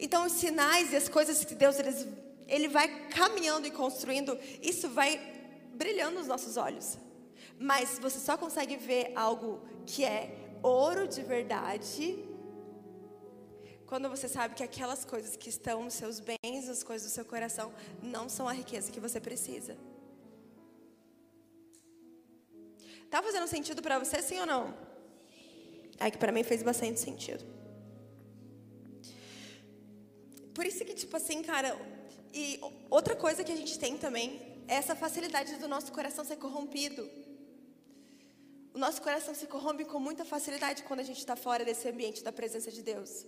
Então, 0.00 0.26
os 0.26 0.32
sinais 0.32 0.92
e 0.92 0.96
as 0.96 1.08
coisas 1.08 1.44
que 1.44 1.54
Deus 1.54 1.78
eles, 1.78 2.08
ele 2.48 2.66
vai 2.66 2.88
caminhando 3.10 3.68
e 3.68 3.70
construindo, 3.70 4.36
isso 4.60 4.88
vai 4.88 5.20
brilhando 5.74 6.18
nos 6.18 6.26
nossos 6.26 6.56
olhos. 6.56 6.98
Mas 7.56 8.00
você 8.00 8.18
só 8.18 8.36
consegue 8.36 8.76
ver 8.76 9.12
algo 9.14 9.62
que 9.86 10.04
é 10.04 10.36
ouro 10.60 11.06
de 11.06 11.22
verdade 11.22 12.18
quando 13.86 14.08
você 14.08 14.28
sabe 14.28 14.54
que 14.54 14.62
aquelas 14.62 15.04
coisas 15.04 15.36
que 15.36 15.48
estão 15.48 15.84
nos 15.84 15.94
seus 15.94 16.20
bens, 16.20 16.68
as 16.68 16.82
coisas 16.82 17.08
do 17.08 17.14
seu 17.14 17.24
coração, 17.24 17.72
não 18.02 18.28
são 18.28 18.48
a 18.48 18.52
riqueza 18.52 18.90
que 18.90 18.98
você 18.98 19.20
precisa. 19.20 19.76
Tá 23.08 23.22
fazendo 23.22 23.46
sentido 23.46 23.80
para 23.80 23.98
você, 23.98 24.20
sim 24.20 24.40
ou 24.40 24.46
não? 24.46 24.74
É 25.98 26.10
que 26.10 26.18
para 26.18 26.32
mim 26.32 26.42
fez 26.42 26.62
bastante 26.62 26.98
sentido. 27.00 27.44
Por 30.52 30.66
isso 30.66 30.84
que, 30.84 30.94
tipo 30.94 31.16
assim, 31.16 31.42
cara, 31.42 31.78
e 32.34 32.60
outra 32.90 33.14
coisa 33.14 33.44
que 33.44 33.52
a 33.52 33.56
gente 33.56 33.78
tem 33.78 33.96
também 33.96 34.64
é 34.66 34.74
essa 34.74 34.96
facilidade 34.96 35.56
do 35.56 35.68
nosso 35.68 35.92
coração 35.92 36.24
ser 36.24 36.36
corrompido. 36.36 37.08
O 38.74 38.78
nosso 38.78 39.00
coração 39.00 39.34
se 39.34 39.46
corrompe 39.46 39.84
com 39.84 40.00
muita 40.00 40.24
facilidade 40.24 40.82
quando 40.82 41.00
a 41.00 41.04
gente 41.04 41.18
está 41.18 41.36
fora 41.36 41.64
desse 41.64 41.88
ambiente 41.88 42.22
da 42.24 42.32
presença 42.32 42.70
de 42.70 42.82
Deus. 42.82 43.24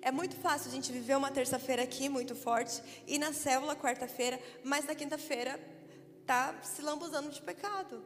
É 0.00 0.10
muito 0.10 0.36
fácil 0.36 0.70
a 0.70 0.74
gente 0.74 0.92
viver 0.92 1.16
uma 1.16 1.30
terça-feira 1.30 1.82
aqui 1.82 2.08
muito 2.08 2.34
forte 2.34 2.82
e 3.06 3.18
na 3.18 3.32
célula 3.32 3.74
quarta-feira, 3.74 4.40
mas 4.64 4.84
na 4.84 4.94
quinta-feira 4.94 5.58
tá 6.24 6.54
se 6.62 6.82
lambuzando 6.82 7.30
de 7.30 7.42
pecado. 7.42 8.04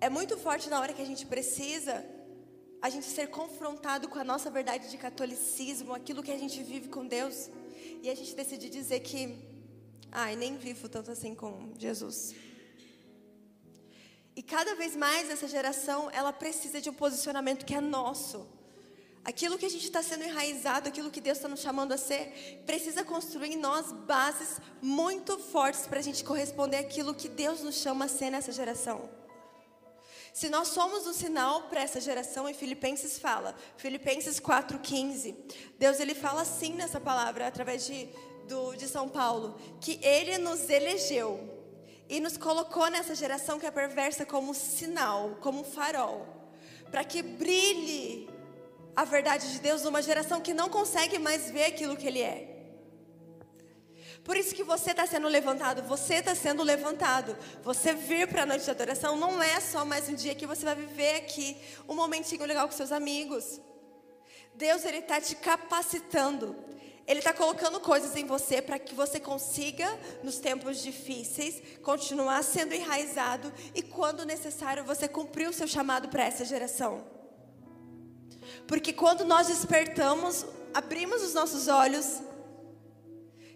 É 0.00 0.08
muito 0.08 0.36
forte 0.36 0.68
na 0.68 0.80
hora 0.80 0.92
que 0.92 1.02
a 1.02 1.06
gente 1.06 1.26
precisa 1.26 2.04
a 2.80 2.90
gente 2.90 3.06
ser 3.06 3.28
confrontado 3.28 4.08
com 4.08 4.18
a 4.18 4.24
nossa 4.24 4.50
verdade 4.50 4.90
de 4.90 4.98
catolicismo, 4.98 5.94
aquilo 5.94 6.22
que 6.22 6.30
a 6.30 6.36
gente 6.36 6.62
vive 6.62 6.88
com 6.88 7.06
Deus, 7.06 7.48
e 8.02 8.10
a 8.10 8.14
gente 8.14 8.34
decide 8.34 8.68
dizer 8.68 9.00
que, 9.00 9.38
ai, 10.12 10.36
nem 10.36 10.58
vivo 10.58 10.86
tanto 10.86 11.10
assim 11.10 11.34
com 11.34 11.72
Jesus. 11.78 12.34
E 14.36 14.42
cada 14.42 14.74
vez 14.74 14.94
mais 14.94 15.30
essa 15.30 15.48
geração, 15.48 16.10
ela 16.10 16.32
precisa 16.32 16.78
de 16.78 16.90
um 16.90 16.92
posicionamento 16.92 17.64
que 17.64 17.74
é 17.74 17.80
nosso. 17.80 18.46
Aquilo 19.24 19.56
que 19.56 19.64
a 19.64 19.70
gente 19.70 19.86
está 19.86 20.02
sendo 20.02 20.24
enraizado, 20.24 20.88
aquilo 20.88 21.10
que 21.10 21.20
Deus 21.20 21.38
está 21.38 21.48
nos 21.48 21.60
chamando 21.60 21.92
a 21.92 21.96
ser, 21.96 22.62
precisa 22.66 23.02
construir 23.02 23.52
em 23.52 23.56
nós 23.56 23.90
bases 23.90 24.60
muito 24.82 25.38
fortes 25.38 25.86
para 25.86 25.98
a 25.98 26.02
gente 26.02 26.22
corresponder 26.22 26.76
àquilo 26.76 27.14
que 27.14 27.28
Deus 27.28 27.62
nos 27.62 27.76
chama 27.76 28.04
a 28.04 28.08
ser 28.08 28.30
nessa 28.30 28.52
geração. 28.52 29.08
Se 30.34 30.50
nós 30.50 30.68
somos 30.68 31.06
um 31.06 31.12
sinal 31.12 31.62
para 31.68 31.80
essa 31.80 32.00
geração, 32.00 32.48
em 32.48 32.52
Filipenses 32.52 33.18
fala, 33.18 33.54
Filipenses 33.78 34.40
4,15, 34.40 35.34
Deus 35.78 36.00
ele 36.00 36.14
fala 36.14 36.42
assim 36.42 36.74
nessa 36.74 37.00
palavra, 37.00 37.46
através 37.46 37.86
de, 37.86 38.08
do, 38.48 38.74
de 38.74 38.88
São 38.88 39.08
Paulo, 39.08 39.56
que 39.80 39.98
Ele 40.02 40.36
nos 40.38 40.68
elegeu 40.68 41.48
e 42.08 42.20
nos 42.20 42.36
colocou 42.36 42.90
nessa 42.90 43.14
geração 43.14 43.58
que 43.60 43.64
é 43.64 43.70
perversa 43.70 44.26
como 44.26 44.52
sinal, 44.52 45.38
como 45.40 45.60
um 45.60 45.64
farol, 45.64 46.26
para 46.90 47.04
que 47.04 47.22
brilhe 47.22 48.33
a 48.96 49.04
verdade 49.04 49.52
de 49.52 49.58
Deus 49.60 49.82
numa 49.82 50.02
geração 50.02 50.40
que 50.40 50.54
não 50.54 50.68
consegue 50.68 51.18
mais 51.18 51.50
ver 51.50 51.64
aquilo 51.64 51.96
que 51.96 52.06
Ele 52.06 52.22
é. 52.22 52.54
Por 54.24 54.38
isso 54.38 54.54
que 54.54 54.64
você 54.64 54.92
está 54.92 55.06
sendo 55.06 55.28
levantado, 55.28 55.82
você 55.82 56.14
está 56.14 56.34
sendo 56.34 56.62
levantado. 56.62 57.36
Você 57.62 57.92
vir 57.92 58.26
para 58.26 58.44
a 58.44 58.46
noite 58.46 58.64
de 58.64 58.70
adoração 58.70 59.16
não 59.16 59.42
é 59.42 59.60
só 59.60 59.84
mais 59.84 60.08
um 60.08 60.14
dia 60.14 60.34
que 60.34 60.46
você 60.46 60.64
vai 60.64 60.74
viver 60.74 61.16
aqui 61.16 61.56
um 61.86 61.94
momentinho 61.94 62.46
legal 62.46 62.66
com 62.66 62.74
seus 62.74 62.90
amigos. 62.90 63.60
Deus 64.54 64.84
ele 64.86 64.98
está 64.98 65.20
te 65.20 65.36
capacitando. 65.36 66.56
Ele 67.06 67.18
está 67.18 67.34
colocando 67.34 67.78
coisas 67.80 68.16
em 68.16 68.24
você 68.24 68.62
para 68.62 68.78
que 68.78 68.94
você 68.94 69.20
consiga, 69.20 69.86
nos 70.22 70.38
tempos 70.38 70.82
difíceis, 70.82 71.60
continuar 71.82 72.42
sendo 72.42 72.72
enraizado 72.72 73.52
e, 73.74 73.82
quando 73.82 74.24
necessário, 74.24 74.84
você 74.84 75.06
cumprir 75.06 75.46
o 75.46 75.52
seu 75.52 75.68
chamado 75.68 76.08
para 76.08 76.24
essa 76.24 76.46
geração. 76.46 77.04
Porque 78.66 78.92
quando 78.92 79.24
nós 79.24 79.46
despertamos, 79.48 80.44
abrimos 80.72 81.22
os 81.22 81.34
nossos 81.34 81.68
olhos, 81.68 82.20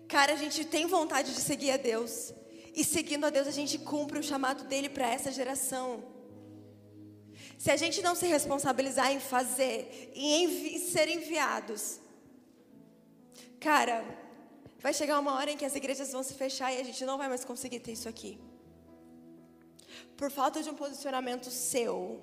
cara, 0.07 0.33
a 0.33 0.37
gente 0.37 0.65
tem 0.65 0.87
vontade 0.87 1.35
de 1.35 1.41
seguir 1.41 1.71
a 1.71 1.77
Deus. 1.77 2.33
E 2.75 2.85
seguindo 2.85 3.25
a 3.25 3.31
Deus, 3.31 3.47
a 3.49 3.51
gente 3.51 3.79
cumpre 3.79 4.19
o 4.19 4.23
chamado 4.23 4.65
dele 4.65 4.89
para 4.89 5.09
essa 5.09 5.33
geração. 5.33 6.05
Se 7.59 7.71
a 7.73 7.77
gente 7.77 8.01
não 8.03 8.15
se 8.15 8.27
responsabilizar 8.27 9.11
em 9.11 9.19
fazer 9.19 10.13
e 10.15 10.35
em 10.35 10.79
ser 10.79 11.09
enviados, 11.09 11.99
cara, 13.59 14.05
vai 14.79 14.95
chegar 14.95 15.19
uma 15.19 15.35
hora 15.35 15.51
em 15.51 15.57
que 15.57 15.65
as 15.65 15.75
igrejas 15.75 16.13
vão 16.13 16.23
se 16.23 16.35
fechar 16.35 16.73
e 16.73 16.81
a 16.81 16.85
gente 16.85 17.05
não 17.05 17.19
vai 17.19 17.29
mais 17.29 17.45
conseguir 17.45 17.81
ter 17.81 17.93
isso 17.93 18.09
aqui. 18.09 18.39
Por 20.17 20.31
falta 20.31 20.63
de 20.63 20.71
um 20.71 20.75
posicionamento 20.75 21.51
seu, 21.51 22.23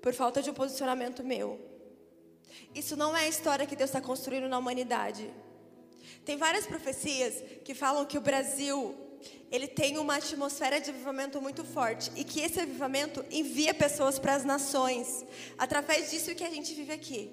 por 0.00 0.14
falta 0.14 0.40
de 0.40 0.50
um 0.50 0.54
posicionamento 0.54 1.24
meu. 1.24 1.77
Isso 2.74 2.96
não 2.96 3.16
é 3.16 3.24
a 3.24 3.28
história 3.28 3.66
que 3.66 3.76
Deus 3.76 3.90
está 3.90 4.00
construindo 4.00 4.48
na 4.48 4.58
humanidade. 4.58 5.30
Tem 6.24 6.36
várias 6.36 6.66
profecias 6.66 7.42
que 7.64 7.74
falam 7.74 8.04
que 8.04 8.18
o 8.18 8.20
Brasil 8.20 8.94
ele 9.50 9.66
tem 9.66 9.98
uma 9.98 10.16
atmosfera 10.16 10.80
de 10.80 10.90
avivamento 10.90 11.40
muito 11.40 11.64
forte 11.64 12.12
e 12.14 12.22
que 12.22 12.40
esse 12.40 12.60
avivamento 12.60 13.24
envia 13.30 13.72
pessoas 13.72 14.18
para 14.18 14.34
as 14.34 14.44
nações 14.44 15.24
através 15.56 16.10
disso 16.10 16.34
que 16.34 16.44
a 16.44 16.50
gente 16.50 16.74
vive 16.74 16.92
aqui. 16.92 17.30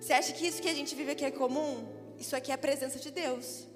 Você 0.00 0.12
acha 0.12 0.32
que 0.32 0.46
isso 0.46 0.60
que 0.60 0.68
a 0.68 0.74
gente 0.74 0.94
vive 0.94 1.12
aqui 1.12 1.24
é 1.24 1.30
comum? 1.30 1.86
Isso 2.18 2.34
aqui 2.34 2.50
é 2.50 2.54
a 2.54 2.58
presença 2.58 2.98
de 2.98 3.10
Deus. 3.10 3.66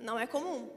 Não 0.00 0.18
é 0.18 0.26
comum. 0.26 0.68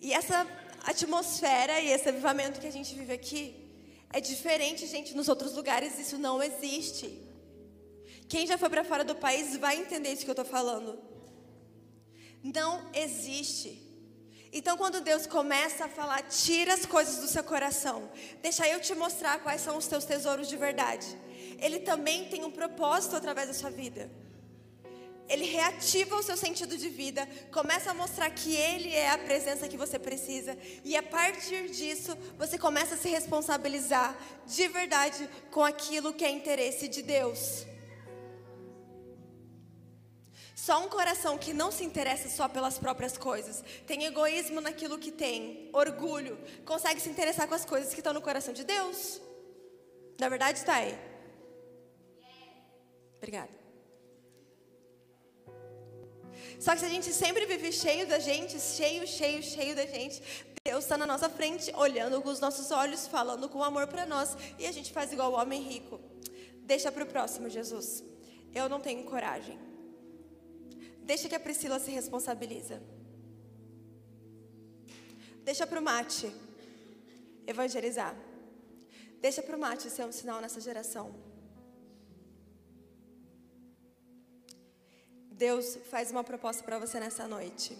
E 0.00 0.12
essa 0.12 0.46
atmosfera 0.84 1.80
e 1.80 1.90
esse 1.90 2.08
avivamento 2.08 2.60
que 2.60 2.66
a 2.66 2.72
gente 2.72 2.94
vive 2.94 3.12
aqui 3.12 3.64
é 4.12 4.20
diferente, 4.20 4.86
gente, 4.86 5.14
nos 5.14 5.28
outros 5.28 5.54
lugares 5.54 5.98
isso 5.98 6.18
não 6.18 6.42
existe. 6.42 7.23
Quem 8.28 8.46
já 8.46 8.56
foi 8.56 8.70
para 8.70 8.84
fora 8.84 9.04
do 9.04 9.14
país 9.14 9.56
vai 9.56 9.76
entender 9.76 10.10
isso 10.12 10.24
que 10.24 10.30
eu 10.30 10.32
estou 10.32 10.44
falando. 10.44 10.98
Não 12.42 12.90
existe. 12.94 13.80
Então, 14.52 14.76
quando 14.76 15.00
Deus 15.00 15.26
começa 15.26 15.86
a 15.86 15.88
falar, 15.88 16.22
tira 16.22 16.74
as 16.74 16.86
coisas 16.86 17.16
do 17.16 17.26
seu 17.26 17.42
coração, 17.42 18.08
deixa 18.40 18.68
eu 18.68 18.80
te 18.80 18.94
mostrar 18.94 19.40
quais 19.40 19.60
são 19.60 19.76
os 19.76 19.86
teus 19.86 20.04
tesouros 20.04 20.48
de 20.48 20.56
verdade. 20.56 21.06
Ele 21.58 21.80
também 21.80 22.28
tem 22.28 22.44
um 22.44 22.50
propósito 22.50 23.16
através 23.16 23.48
da 23.48 23.54
sua 23.54 23.70
vida. 23.70 24.08
Ele 25.28 25.46
reativa 25.46 26.14
o 26.16 26.22
seu 26.22 26.36
sentido 26.36 26.76
de 26.76 26.88
vida, 26.88 27.26
começa 27.50 27.90
a 27.90 27.94
mostrar 27.94 28.30
que 28.30 28.54
Ele 28.54 28.92
é 28.92 29.10
a 29.10 29.18
presença 29.18 29.66
que 29.66 29.76
você 29.76 29.98
precisa, 29.98 30.56
e 30.84 30.94
a 30.96 31.02
partir 31.02 31.70
disso, 31.70 32.16
você 32.38 32.58
começa 32.58 32.94
a 32.94 32.98
se 32.98 33.08
responsabilizar 33.08 34.16
de 34.46 34.68
verdade 34.68 35.28
com 35.50 35.64
aquilo 35.64 36.12
que 36.12 36.24
é 36.24 36.30
interesse 36.30 36.88
de 36.88 37.02
Deus. 37.02 37.66
Só 40.64 40.82
um 40.82 40.88
coração 40.88 41.36
que 41.36 41.52
não 41.52 41.70
se 41.70 41.84
interessa 41.84 42.26
só 42.26 42.48
pelas 42.48 42.78
próprias 42.78 43.18
coisas, 43.18 43.62
tem 43.86 44.06
egoísmo 44.06 44.62
naquilo 44.62 44.96
que 44.96 45.12
tem, 45.12 45.68
orgulho, 45.74 46.38
consegue 46.64 47.02
se 47.02 47.10
interessar 47.10 47.46
com 47.46 47.54
as 47.54 47.66
coisas 47.66 47.92
que 47.92 48.00
estão 48.00 48.14
no 48.14 48.22
coração 48.22 48.54
de 48.54 48.64
Deus. 48.64 49.20
Na 50.18 50.26
verdade, 50.30 50.60
está 50.60 50.76
aí. 50.76 50.98
Obrigada. 53.18 53.50
Só 56.58 56.72
que 56.72 56.78
se 56.78 56.86
a 56.86 56.88
gente 56.88 57.12
sempre 57.12 57.44
vive 57.44 57.70
cheio 57.70 58.06
da 58.06 58.18
gente, 58.18 58.58
cheio, 58.58 59.06
cheio, 59.06 59.42
cheio 59.42 59.76
da 59.76 59.84
gente, 59.84 60.22
Deus 60.66 60.84
está 60.84 60.96
na 60.96 61.04
nossa 61.04 61.28
frente, 61.28 61.70
olhando 61.76 62.22
com 62.22 62.30
os 62.30 62.40
nossos 62.40 62.70
olhos, 62.70 63.06
falando 63.06 63.50
com 63.50 63.62
amor 63.62 63.86
para 63.86 64.06
nós, 64.06 64.34
e 64.58 64.66
a 64.66 64.72
gente 64.72 64.94
faz 64.94 65.12
igual 65.12 65.30
o 65.30 65.36
homem 65.36 65.60
rico. 65.60 66.00
Deixa 66.60 66.90
para 66.90 67.04
o 67.04 67.06
próximo, 67.06 67.50
Jesus. 67.50 68.02
Eu 68.54 68.66
não 68.66 68.80
tenho 68.80 69.04
coragem. 69.04 69.73
Deixa 71.04 71.28
que 71.28 71.34
a 71.34 71.40
Priscila 71.40 71.78
se 71.78 71.90
responsabiliza. 71.90 72.82
Deixa 75.44 75.66
para 75.66 75.80
o 75.80 75.82
mate 75.82 76.34
evangelizar. 77.46 78.16
Deixa 79.20 79.42
para 79.42 79.56
o 79.56 79.60
mate 79.60 79.90
ser 79.90 80.04
um 80.04 80.12
sinal 80.12 80.40
nessa 80.40 80.60
geração. 80.60 81.14
Deus 85.30 85.76
faz 85.90 86.10
uma 86.10 86.24
proposta 86.24 86.62
para 86.62 86.78
você 86.78 86.98
nessa 86.98 87.28
noite. 87.28 87.76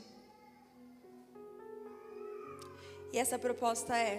E 3.12 3.18
essa 3.18 3.38
proposta 3.38 3.96
é: 3.96 4.14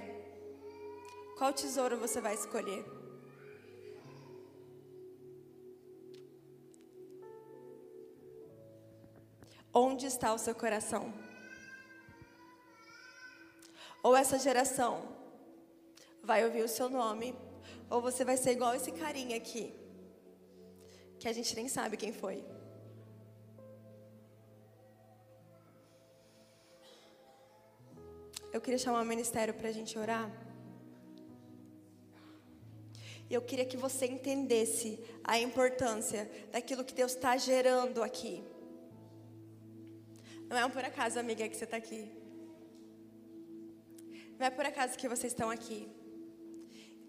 qual 1.37 1.53
tesouro 1.53 1.97
você 1.97 2.19
vai 2.21 2.33
escolher? 2.33 2.94
Onde 9.77 10.05
está 10.05 10.33
o 10.33 10.37
seu 10.37 10.55
coração? 10.55 11.13
Ou 14.01 14.15
essa 14.15 14.39
geração 14.39 14.93
vai 16.23 16.45
ouvir 16.45 16.63
o 16.63 16.67
seu 16.67 16.87
nome, 16.89 17.35
ou 17.89 18.01
você 18.01 18.23
vai 18.23 18.37
ser 18.37 18.51
igual 18.51 18.73
esse 18.73 18.91
carinha 18.93 19.35
aqui, 19.35 19.73
que 21.19 21.27
a 21.27 21.33
gente 21.33 21.53
nem 21.57 21.67
sabe 21.67 21.97
quem 21.97 22.13
foi. 22.13 22.41
Eu 28.53 28.61
queria 28.61 28.79
chamar 28.79 29.01
o 29.01 29.05
ministério 29.05 29.53
para 29.53 29.67
a 29.67 29.73
gente 29.73 29.99
orar. 29.99 30.31
E 33.29 33.33
eu 33.33 33.41
queria 33.41 33.65
que 33.65 33.75
você 33.75 34.05
entendesse 34.05 35.03
a 35.21 35.37
importância 35.37 36.31
daquilo 36.53 36.85
que 36.85 36.93
Deus 36.93 37.13
está 37.13 37.35
gerando 37.35 38.01
aqui. 38.01 38.54
Não 40.49 40.57
é 40.57 40.65
um 40.65 40.69
por 40.69 40.83
acaso, 40.83 41.19
amiga, 41.19 41.47
que 41.49 41.57
você 41.57 41.63
está 41.63 41.77
aqui. 41.77 42.09
Não 44.37 44.45
é 44.45 44.49
por 44.49 44.65
acaso 44.65 44.97
que 44.97 45.07
vocês 45.07 45.31
estão 45.33 45.49
aqui. 45.49 45.87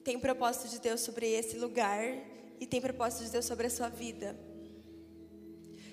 Tem 0.04 0.18
propósito 0.18 0.68
de 0.68 0.80
Deus 0.80 1.00
sobre 1.00 1.26
esse 1.26 1.56
lugar 1.58 2.02
e 2.60 2.66
tem 2.66 2.80
propósito 2.80 3.24
de 3.24 3.30
Deus 3.30 3.44
sobre 3.44 3.66
a 3.66 3.70
sua 3.70 3.88
vida. 3.88 4.36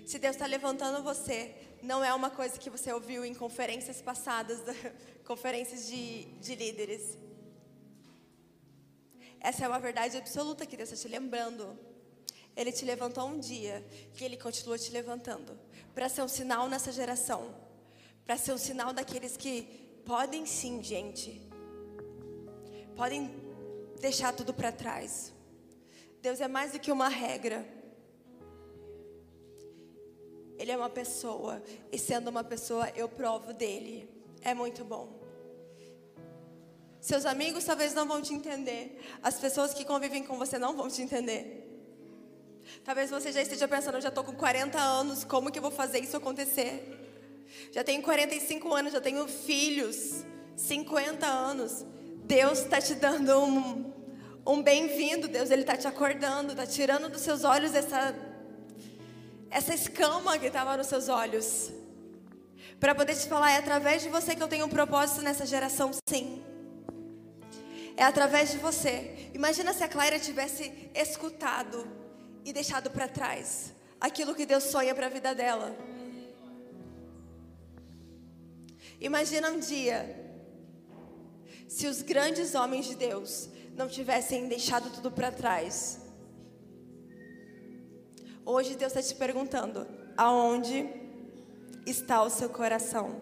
Se 0.06 0.20
Deus 0.20 0.36
está 0.36 0.46
levantando 0.46 1.04
você, 1.04 1.54
não 1.82 2.04
é 2.04 2.14
uma 2.14 2.30
coisa 2.30 2.58
que 2.58 2.70
você 2.70 2.94
ouviu 2.94 3.26
em 3.26 3.34
conferências 3.34 4.02
passadas, 4.02 4.60
conferências 5.26 5.88
de, 5.88 6.26
de 6.40 6.56
líderes. 6.56 7.18
Essa 9.40 9.66
é 9.66 9.68
uma 9.68 9.80
verdade 9.80 10.16
absoluta 10.18 10.66
que 10.66 10.78
Deus 10.78 10.92
está 10.92 11.08
te 11.08 11.12
lembrando. 11.12 11.78
Ele 12.56 12.72
te 12.72 12.86
levantou 12.86 13.28
um 13.28 13.40
dia 13.40 13.86
e 14.20 14.24
Ele 14.24 14.38
continua 14.38 14.78
te 14.78 14.92
levantando 14.92 15.58
para 15.94 16.08
ser 16.10 16.22
um 16.22 16.28
sinal 16.28 16.68
nessa 16.68 16.92
geração, 16.92 17.54
para 18.26 18.38
ser 18.38 18.54
um 18.54 18.58
sinal 18.58 18.94
daqueles 18.94 19.36
que 19.38 19.64
podem 20.06 20.46
sim, 20.46 20.82
gente, 20.84 21.42
podem 22.96 23.32
deixar 24.00 24.34
tudo 24.34 24.54
para 24.54 24.72
trás. 24.72 25.34
Deus 26.22 26.40
é 26.42 26.48
mais 26.48 26.72
do 26.72 26.80
que 26.80 26.92
uma 26.92 27.10
regra. 27.10 27.66
Ele 30.58 30.72
é 30.72 30.78
uma 30.78 30.90
pessoa, 30.90 31.62
e 31.92 31.98
sendo 31.98 32.30
uma 32.30 32.44
pessoa, 32.44 32.90
eu 32.96 33.10
provo 33.10 33.54
dele. 33.54 34.10
É 34.42 34.54
muito 34.54 34.84
bom. 34.86 35.22
Seus 37.02 37.26
amigos 37.26 37.66
talvez 37.66 37.94
não 37.94 38.08
vão 38.08 38.22
te 38.22 38.34
entender. 38.34 39.02
As 39.22 39.38
pessoas 39.40 39.74
que 39.74 39.84
convivem 39.84 40.24
com 40.24 40.38
você 40.38 40.58
não 40.58 40.76
vão 40.76 40.88
te 40.88 41.02
entender. 41.02 41.63
Talvez 42.84 43.10
você 43.10 43.32
já 43.32 43.42
esteja 43.42 43.68
pensando, 43.68 44.00
já 44.02 44.10
estou 44.10 44.24
com 44.24 44.34
40 44.34 44.80
anos, 44.80 45.24
como 45.24 45.52
que 45.52 45.60
eu 45.60 45.62
vou 45.62 45.72
fazer 45.72 46.00
isso 46.00 46.18
acontecer? 46.18 47.00
Já 47.72 47.84
tenho 47.84 48.02
45 48.02 48.74
anos, 48.74 48.94
já 48.94 49.02
tenho 49.02 49.28
filhos, 49.28 50.24
50 50.56 51.26
anos. 51.26 51.86
Deus 52.26 52.60
está 52.60 52.82
te 52.82 52.96
dando 52.96 53.38
um, 53.40 53.94
um 54.46 54.62
bem-vindo, 54.62 55.28
Deus, 55.28 55.50
Ele 55.50 55.62
está 55.62 55.78
te 55.78 55.88
acordando, 55.88 56.52
está 56.52 56.66
tirando 56.66 57.10
dos 57.10 57.22
seus 57.22 57.44
olhos 57.44 57.74
essa, 57.76 58.16
essa 59.50 59.74
escama 59.74 60.38
que 60.38 60.48
estava 60.48 60.76
nos 60.78 60.88
seus 60.88 61.10
olhos. 61.10 61.72
Para 62.80 62.94
poder 62.94 63.16
te 63.16 63.28
falar, 63.28 63.52
é 63.52 63.58
através 63.58 64.02
de 64.02 64.10
você 64.10 64.36
que 64.36 64.44
eu 64.44 64.48
tenho 64.48 64.66
um 64.66 64.70
propósito 64.70 65.22
nessa 65.22 65.46
geração, 65.46 65.92
sim. 66.08 66.44
É 67.96 68.04
através 68.04 68.52
de 68.52 68.58
você. 68.58 69.30
Imagina 69.34 69.74
se 69.74 69.84
a 69.84 69.88
Clara 69.88 70.20
tivesse 70.20 70.90
escutado 70.94 72.03
e 72.44 72.52
deixado 72.52 72.90
para 72.90 73.08
trás 73.08 73.74
aquilo 74.00 74.36
que 74.36 74.46
Deus 74.46 74.66
sonha 74.66 74.94
para 74.94 75.06
a 75.08 75.10
vida 75.10 75.34
dela. 75.34 75.76
Imagina 79.00 79.50
um 79.50 79.60
dia 79.60 80.24
se 81.68 81.88
os 81.88 82.02
grandes 82.02 82.54
homens 82.54 82.86
de 82.86 82.96
Deus 82.96 83.50
não 83.76 83.88
tivessem 83.88 84.48
deixado 84.48 84.90
tudo 84.92 85.12
para 85.12 85.32
trás. 85.32 86.00
Hoje 88.46 88.76
Deus 88.76 88.94
está 88.96 89.02
te 89.02 89.16
perguntando: 89.16 89.88
aonde 90.18 90.88
está 91.86 92.24
o 92.24 92.30
seu 92.30 92.50
coração? 92.50 93.20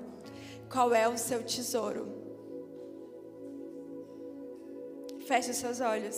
Qual 0.71 0.93
é 0.93 1.07
o 1.07 1.17
seu 1.17 1.43
tesouro? 1.43 2.03
Feche 5.27 5.51
os 5.51 5.57
seus 5.57 5.79
olhos. 5.79 6.17